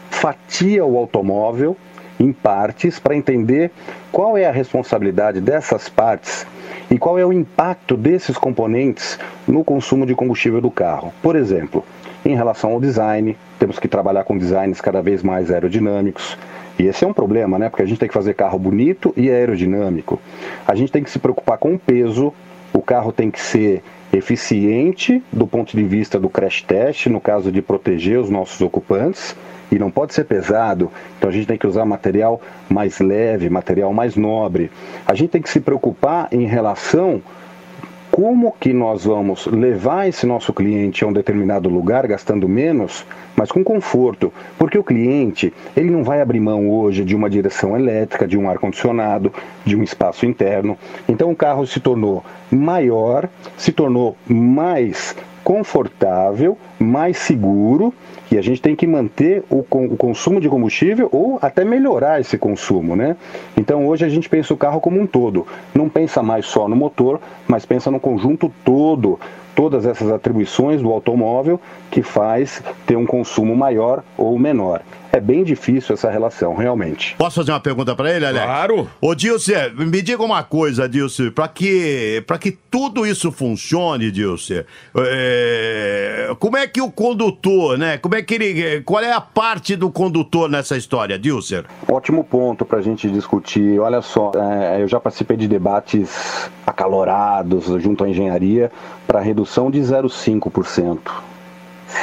fatia 0.10 0.86
o 0.86 0.98
automóvel 0.98 1.78
em 2.20 2.32
partes 2.32 3.00
para 3.00 3.16
entender 3.16 3.72
qual 4.12 4.38
é 4.38 4.46
a 4.46 4.52
responsabilidade 4.52 5.42
dessas 5.42 5.90
partes 5.90 6.48
e 6.90 6.98
qual 6.98 7.20
é 7.20 7.26
o 7.26 7.34
impacto 7.34 7.98
desses 7.98 8.38
componentes 8.38 9.20
no 9.48 9.64
consumo 9.64 10.06
de 10.06 10.16
combustível 10.16 10.62
do 10.62 10.72
carro. 10.72 11.14
Por 11.22 11.36
exemplo, 11.36 11.84
em 12.26 12.36
relação 12.36 12.72
ao 12.72 12.80
design, 12.80 13.38
temos 13.60 13.78
que 13.78 13.88
trabalhar 13.88 14.24
com 14.24 14.38
designs 14.38 14.82
cada 14.82 15.02
vez 15.02 15.22
mais 15.22 15.52
aerodinâmicos. 15.52 16.38
E 16.80 16.84
esse 16.84 17.04
é 17.04 17.08
um 17.08 17.14
problema, 17.14 17.58
né? 17.60 17.70
Porque 17.70 17.84
a 17.84 17.86
gente 17.86 18.00
tem 18.00 18.08
que 18.08 18.14
fazer 18.14 18.34
carro 18.34 18.60
bonito 18.60 19.14
e 19.16 19.30
aerodinâmico. 19.30 20.20
A 20.68 20.76
gente 20.76 20.92
tem 20.92 21.04
que 21.04 21.10
se 21.10 21.20
preocupar 21.20 21.58
com 21.58 21.74
o 21.76 21.80
peso, 21.80 22.34
o 22.74 22.82
carro 22.82 23.12
tem 23.12 23.32
que 23.32 23.40
ser 23.40 23.84
eficiente 24.18 25.22
do 25.32 25.46
ponto 25.46 25.76
de 25.76 25.84
vista 25.84 26.20
do 26.20 26.30
crash 26.30 26.62
test, 26.62 27.08
no 27.08 27.20
caso 27.20 27.52
de 27.52 27.62
proteger 27.62 28.20
os 28.20 28.30
nossos 28.30 28.62
ocupantes, 28.62 29.36
e 29.72 29.80
não 29.80 29.90
pode 29.90 30.14
ser 30.14 30.26
pesado, 30.26 30.92
então 31.18 31.30
a 31.30 31.34
gente 31.34 31.48
tem 31.48 31.58
que 31.58 31.66
usar 31.66 31.86
material 31.86 32.40
mais 32.70 33.00
leve, 33.00 33.50
material 33.50 33.92
mais 33.94 34.16
nobre. 34.16 34.70
A 35.06 35.16
gente 35.16 35.30
tem 35.32 35.42
que 35.42 35.50
se 35.50 35.60
preocupar 35.60 36.28
em 36.32 36.46
relação 36.46 37.22
como 38.16 38.56
que 38.58 38.72
nós 38.72 39.04
vamos 39.04 39.46
levar 39.46 40.08
esse 40.08 40.26
nosso 40.26 40.54
cliente 40.54 41.04
a 41.04 41.08
um 41.08 41.12
determinado 41.12 41.68
lugar 41.68 42.08
gastando 42.08 42.48
menos, 42.48 43.06
mas 43.36 43.52
com 43.52 43.62
conforto, 43.62 44.32
porque 44.58 44.78
o 44.78 44.84
cliente 44.86 45.52
ele 45.76 45.92
não 45.92 46.02
vai 46.02 46.22
abrir 46.22 46.40
mão 46.40 46.70
hoje 46.70 47.04
de 47.04 47.14
uma 47.14 47.30
direção 47.30 47.76
elétrica, 47.76 48.26
de 48.26 48.38
um 48.38 48.50
ar 48.50 48.58
condicionado, 48.58 49.34
de 49.66 49.76
um 49.76 49.84
espaço 49.84 50.26
interno. 50.26 50.78
Então 51.10 51.30
o 51.30 51.36
carro 51.36 51.68
se 51.68 51.82
tornou 51.82 52.24
maior, 52.50 53.28
se 53.58 53.74
tornou 53.74 54.16
mais 54.26 55.14
confortável, 55.44 56.58
mais 56.80 57.18
seguro 57.18 57.94
E 58.32 58.38
a 58.38 58.42
gente 58.42 58.62
tem 58.62 58.76
que 58.76 58.88
manter 58.88 59.44
o, 59.50 59.60
o 59.60 59.98
consumo 59.98 60.42
de 60.42 60.50
combustível 60.50 61.10
ou 61.12 61.38
até 61.42 61.64
melhorar 61.64 62.20
esse 62.20 62.38
consumo, 62.38 62.96
né? 62.96 63.16
Então 63.56 63.88
hoje 63.88 64.06
a 64.06 64.10
gente 64.10 64.28
pensa 64.28 64.54
o 64.54 64.58
carro 64.58 64.82
como 64.82 65.00
um 65.00 65.06
todo. 65.06 65.46
Não 65.74 65.88
pensa 65.88 66.24
mais 66.24 66.46
só 66.46 66.68
no 66.68 66.76
motor, 66.76 67.20
mas 67.48 67.66
pensa 67.66 67.92
no 67.92 68.00
conjunto 68.00 68.52
todo. 68.64 69.20
Todas 69.56 69.86
essas 69.86 70.12
atribuições 70.12 70.82
do 70.82 70.92
automóvel 70.92 71.62
que 71.90 72.02
faz 72.02 72.62
ter 72.86 72.98
um 72.98 73.06
consumo 73.06 73.56
maior 73.56 74.04
ou 74.18 74.38
menor. 74.38 74.82
É 75.16 75.22
bem 75.22 75.46
difícil 75.46 75.94
essa 75.94 76.12
relação, 76.12 76.54
realmente. 76.58 77.16
Posso 77.18 77.38
fazer 77.38 77.54
uma 77.54 77.60
pergunta 77.62 77.96
pra 77.96 78.14
ele, 78.14 78.26
Alex? 78.26 78.44
Claro. 78.44 78.90
Ô, 79.00 79.16
Dilce, 79.16 79.54
me 79.74 80.02
diga 80.02 80.22
uma 80.22 80.44
coisa, 80.44 80.90
Dilce, 80.90 81.32
pra 81.32 81.48
que, 81.48 82.22
pra 82.28 82.38
que 82.38 82.52
tudo 82.52 83.08
isso 83.08 83.32
funcione, 83.32 84.12
Dilce, 84.12 84.66
é, 84.94 86.36
como 86.38 86.58
é 86.58 86.68
que 86.68 86.82
o 86.82 86.92
condutor, 86.92 87.78
né, 87.78 87.98
como 87.98 88.14
é 88.14 88.22
que 88.22 88.34
ele, 88.34 88.82
qual 88.82 89.02
é 89.02 89.14
a 89.14 89.22
parte 89.22 89.78
do 89.78 89.90
condutor 89.90 90.50
nessa 90.50 90.76
história, 90.76 91.18
Dilce? 91.18 91.64
Ótimo 91.90 92.22
ponto 92.22 92.66
para 92.66 92.80
a 92.80 92.82
gente 92.82 93.10
discutir. 93.10 93.80
Olha 93.80 94.02
só, 94.02 94.34
é, 94.36 94.82
eu 94.82 94.88
já 94.90 95.00
participei 95.00 95.38
de 95.38 95.48
debates 95.48 96.52
acalorados 96.68 97.68
junto 97.82 98.04
à 98.04 98.10
engenharia 98.10 98.70
para 99.08 99.22
redução 99.22 99.72
de 99.72 99.80
0,5%. 99.80 101.00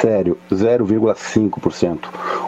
Sério, 0.01 0.37
0,5%. 0.51 1.99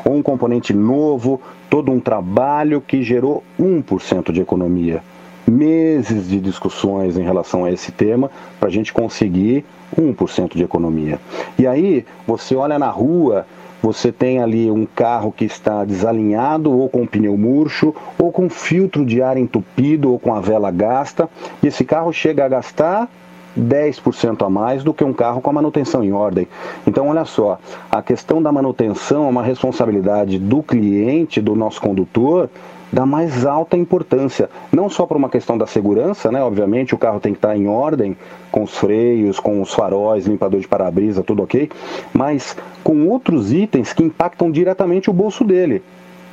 Um 0.06 0.22
componente 0.22 0.74
novo, 0.74 1.42
todo 1.70 1.92
um 1.92 2.00
trabalho 2.00 2.82
que 2.82 3.04
gerou 3.04 3.44
1% 3.60 4.32
de 4.32 4.42
economia. 4.42 5.02
Meses 5.48 6.28
de 6.28 6.40
discussões 6.40 7.18
em 7.18 7.24
relação 7.24 7.64
a 7.64 7.72
esse 7.72 7.92
tema 7.92 8.32
para 8.60 8.70
a 8.70 8.72
gente 8.72 8.92
conseguir 8.92 9.64
1% 9.98 10.56
de 10.56 10.64
economia. 10.64 11.20
E 11.58 11.68
aí, 11.68 12.06
você 12.26 12.56
olha 12.56 12.80
na 12.80 12.90
rua, 12.90 13.46
você 13.82 14.12
tem 14.12 14.42
ali 14.42 14.72
um 14.72 14.86
carro 14.86 15.32
que 15.32 15.46
está 15.46 15.86
desalinhado, 15.86 16.72
ou 16.72 16.90
com 16.90 17.06
pneu 17.06 17.38
murcho, 17.38 17.94
ou 18.18 18.32
com 18.32 18.50
filtro 18.50 19.06
de 19.06 19.22
ar 19.22 19.38
entupido, 19.38 20.12
ou 20.12 20.20
com 20.20 20.34
a 20.34 20.42
vela 20.42 20.72
gasta, 20.72 21.30
e 21.62 21.68
esse 21.68 21.86
carro 21.86 22.12
chega 22.12 22.44
a 22.44 22.50
gastar 22.50 23.08
10% 23.58 24.46
a 24.46 24.50
mais 24.50 24.84
do 24.84 24.94
que 24.94 25.04
um 25.04 25.14
carro 25.14 25.42
com 25.42 25.50
a 25.50 25.54
manutenção 25.54 26.04
em 26.04 26.12
ordem. 26.12 26.48
Então, 26.86 27.08
olha 27.08 27.26
só, 27.26 27.58
a 27.92 28.02
questão 28.02 28.42
da 28.42 28.52
manutenção 28.52 29.26
é 29.26 29.30
uma 29.30 29.44
responsabilidade 29.44 30.38
do 30.38 30.62
cliente, 30.62 31.42
do 31.42 31.56
nosso 31.56 31.82
condutor, 31.82 32.50
da 32.92 33.06
mais 33.06 33.46
alta 33.46 33.76
importância. 33.76 34.50
Não 34.72 34.90
só 34.90 35.06
por 35.06 35.18
uma 35.18 35.30
questão 35.30 35.58
da 35.58 35.68
segurança, 35.68 36.32
né? 36.32 36.42
Obviamente 36.42 36.96
o 36.96 36.98
carro 36.98 37.20
tem 37.20 37.34
que 37.34 37.38
estar 37.38 37.56
em 37.58 37.68
ordem, 37.68 38.16
com 38.52 38.64
os 38.64 38.78
freios, 38.78 39.40
com 39.40 39.62
os 39.62 39.74
faróis, 39.74 40.26
limpador 40.26 40.60
de 40.60 40.68
para-brisa, 40.68 41.24
tudo 41.24 41.44
ok, 41.44 41.70
mas 42.14 42.56
com 42.84 43.08
outros 43.08 43.52
itens 43.52 43.92
que 43.92 44.04
impactam 44.04 44.50
diretamente 44.50 45.10
o 45.10 45.14
bolso 45.14 45.44
dele. 45.44 45.84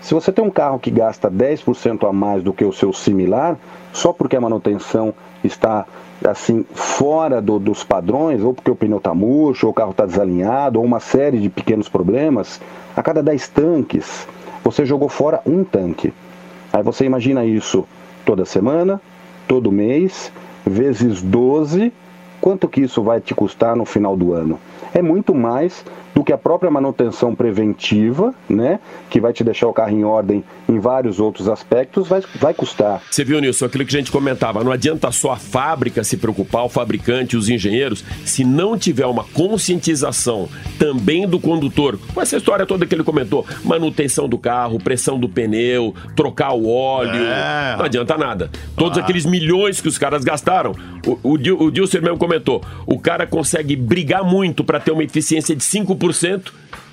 Se 0.01 0.15
você 0.15 0.33
tem 0.33 0.45
um 0.45 0.51
carro 0.51 0.79
que 0.79 0.91
gasta 0.91 1.31
10% 1.31 2.09
a 2.09 2.13
mais 2.13 2.43
do 2.43 2.53
que 2.53 2.65
o 2.65 2.73
seu 2.73 2.93
similar, 2.93 3.57
só 3.93 4.13
porque 4.13 4.37
a 4.37 4.41
manutenção 4.41 5.13
está 5.45 5.87
assim 6.27 6.65
fora 6.75 7.41
do- 7.43 7.59
dos 7.59 7.83
padrões, 7.85 8.43
ou 8.43 8.55
porque 8.55 8.71
o 8.71 8.77
pneu 8.77 8.99
está 8.99 9.13
murcho, 9.13 9.67
ou 9.67 9.73
o 9.73 9.75
carro 9.75 9.91
está 9.91 10.07
desalinhado, 10.07 10.79
ou 10.79 10.85
uma 10.85 11.01
série 11.01 11.39
de 11.39 11.51
pequenos 11.51 11.89
problemas, 11.89 12.61
a 12.97 13.03
cada 13.03 13.23
10 13.23 13.49
tanques, 13.49 14.27
você 14.65 14.85
jogou 14.87 15.09
fora 15.09 15.41
um 15.45 15.65
tanque. 15.65 16.13
Aí 16.73 16.83
você 16.83 17.05
imagina 17.05 17.45
isso 17.45 17.85
toda 18.25 18.45
semana, 18.45 19.01
todo 19.49 19.73
mês, 19.73 20.33
vezes 20.65 21.21
12, 21.21 21.93
quanto 22.41 22.69
que 22.69 22.81
isso 22.83 23.03
vai 23.03 23.21
te 23.21 23.35
custar 23.35 23.75
no 23.77 23.85
final 23.85 24.17
do 24.17 24.33
ano? 24.33 24.59
É 24.95 25.03
muito 25.03 25.35
mais 25.35 25.85
do 26.15 26.23
que 26.23 26.33
a 26.33 26.39
própria 26.39 26.71
manutenção 26.71 27.35
preventiva, 27.35 28.35
né, 28.49 28.79
que 29.09 29.21
vai 29.21 29.33
te 29.33 29.43
deixar 29.43 29.67
o 29.69 29.73
carro 29.73 29.91
em 29.91 30.05
ordem 30.05 30.45
em 30.69 30.79
vários 30.79 31.19
outros 31.21 31.49
aspectos, 31.49 32.09
vai, 32.09 32.23
vai 32.37 32.55
custar. 32.55 33.03
Você 33.11 33.25
viu, 33.25 33.41
Nilson, 33.41 33.67
aquilo 33.67 33.85
que 33.85 33.95
a 33.97 33.99
gente 33.99 34.13
comentava. 34.13 34.63
Não 34.63 34.73
adianta 34.73 35.11
só 35.11 35.33
a 35.33 35.37
fábrica 35.37 36.05
se 36.05 36.17
preocupar, 36.17 36.65
o 36.65 36.69
fabricante, 36.69 37.37
os 37.37 37.49
engenheiros, 37.49 38.05
se 38.25 38.45
não 38.45 38.77
tiver 38.77 39.07
uma 39.07 39.25
conscientização 39.25 40.49
também 40.79 41.27
do 41.27 41.41
condutor, 41.41 41.99
com 42.15 42.21
essa 42.21 42.37
história 42.37 42.67
toda 42.67 42.87
que 42.87 42.95
ele 42.95 43.05
comentou: 43.05 43.47
manutenção 43.65 44.29
do 44.29 44.39
carro, 44.39 44.79
pressão 44.79 45.19
do 45.19 45.29
pneu, 45.29 45.95
trocar 46.15 46.53
o 46.53 46.69
óleo. 46.69 47.23
É. 47.23 47.77
Não 47.77 47.85
adianta 47.85 48.17
nada. 48.19 48.51
Todos 48.77 48.99
Ah. 48.99 49.01
aqueles 49.01 49.25
milhões 49.25 49.81
que 49.81 49.89
os 49.89 49.97
caras 49.99 50.25
gastaram, 50.25 50.73
o, 51.07 51.19
o, 51.23 51.65
o 51.65 51.71
Dilson 51.71 52.01
mesmo 52.01 52.19
comentou: 52.19 52.63
o 52.87 52.99
cara 52.99 53.27
consegue 53.27 53.77
brigar 53.77 54.25
muito 54.25 54.63
para 54.63 54.79
ter 54.79 54.93
uma 54.93 55.05
eficiência 55.05 55.55
de 55.57 55.63
5%. 55.63 56.02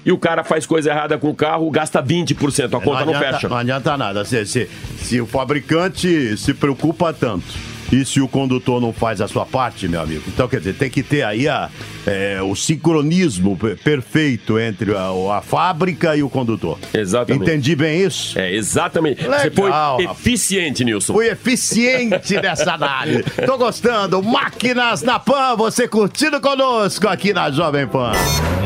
E 0.06 0.12
o 0.12 0.18
cara 0.18 0.44
faz 0.44 0.66
coisa 0.66 0.90
errada 0.90 1.18
com 1.18 1.30
o 1.30 1.36
carro, 1.36 1.70
gasta 1.70 2.02
20%, 2.02 2.66
a 2.66 2.82
conta 2.82 3.06
não, 3.06 3.14
adianta, 3.14 3.34
fecha. 3.34 3.50
Não 3.50 3.58
adianta 3.58 3.98
nada. 3.98 4.24
Se, 4.24 4.46
se, 4.46 4.70
se 4.98 5.20
o 5.22 5.26
fabricante 5.26 6.38
se 6.38 6.54
preocupa 6.54 7.12
tanto 7.14 7.69
e 7.92 8.06
se 8.06 8.22
o 8.22 8.28
condutor 8.28 8.80
não 8.82 8.94
faz 8.94 9.20
a 9.22 9.28
sua 9.28 9.46
parte, 9.46 9.88
meu 9.88 10.02
amigo, 10.02 10.24
então 10.28 10.48
quer 10.48 10.58
dizer, 10.60 10.74
tem 10.76 10.90
que 10.90 11.02
ter 11.04 11.24
aí 11.24 11.48
a, 11.48 11.70
é, 12.06 12.40
o 12.42 12.56
sincronismo 12.56 13.58
pe- 13.58 13.76
perfeito 13.76 14.60
entre 14.60 14.96
a, 14.96 15.10
a 15.38 15.42
fábrica 15.42 16.16
e 16.16 16.24
o 16.24 16.30
condutor. 16.30 16.78
Exatamente. 16.94 17.44
Entendi 17.44 17.76
bem 17.76 18.02
isso? 18.02 18.38
É, 18.38 18.54
exatamente. 18.54 19.24
Você 19.24 19.50
Legal, 19.50 19.96
foi 19.98 20.06
rapaz. 20.06 20.20
eficiente, 20.20 20.84
Nilson. 20.86 21.14
Fui 21.14 21.28
eficiente 21.30 22.36
nessa 22.42 22.74
análise. 22.74 23.24
Tô 23.46 23.58
gostando. 23.58 24.22
Máquinas 24.22 25.02
na 25.02 25.20
Pan, 25.20 25.56
você 25.56 25.88
curtindo 25.88 26.40
conosco 26.40 27.08
aqui 27.08 27.34
na 27.34 27.50
Jovem 27.52 27.88
Pan. 27.88 28.12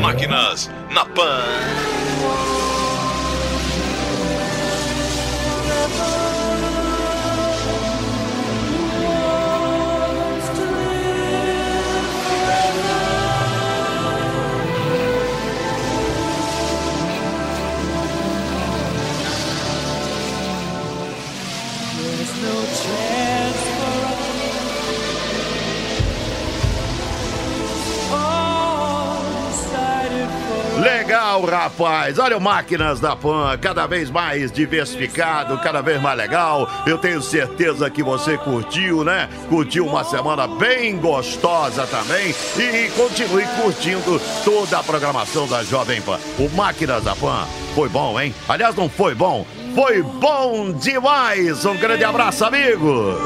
Máquinas 0.00 0.70
na 0.92 1.04
Pan. 1.06 1.40
Legal, 31.34 31.42
rapaz. 31.42 32.18
Olha 32.18 32.36
o 32.36 32.40
Máquinas 32.40 33.00
da 33.00 33.16
Pan, 33.16 33.58
cada 33.60 33.86
vez 33.86 34.10
mais 34.10 34.52
diversificado, 34.52 35.58
cada 35.58 35.80
vez 35.80 36.00
mais 36.00 36.16
legal. 36.16 36.68
Eu 36.86 36.96
tenho 36.96 37.20
certeza 37.20 37.90
que 37.90 38.02
você 38.02 38.38
curtiu, 38.38 39.02
né? 39.02 39.28
Curtiu 39.48 39.86
uma 39.86 40.04
semana 40.04 40.46
bem 40.46 40.96
gostosa 40.96 41.86
também 41.86 42.34
e 42.56 42.90
continue 42.90 43.44
curtindo 43.60 44.20
toda 44.44 44.78
a 44.78 44.82
programação 44.82 45.48
da 45.48 45.64
Jovem 45.64 46.00
Pan. 46.02 46.20
O 46.38 46.48
Máquinas 46.50 47.02
da 47.02 47.16
Pan 47.16 47.46
foi 47.74 47.88
bom, 47.88 48.20
hein? 48.20 48.32
Aliás, 48.48 48.76
não 48.76 48.88
foi 48.88 49.14
bom, 49.14 49.44
foi 49.74 50.02
bom 50.02 50.72
demais. 50.72 51.64
Um 51.64 51.76
grande 51.76 52.04
abraço, 52.04 52.44
amigo. 52.44 53.18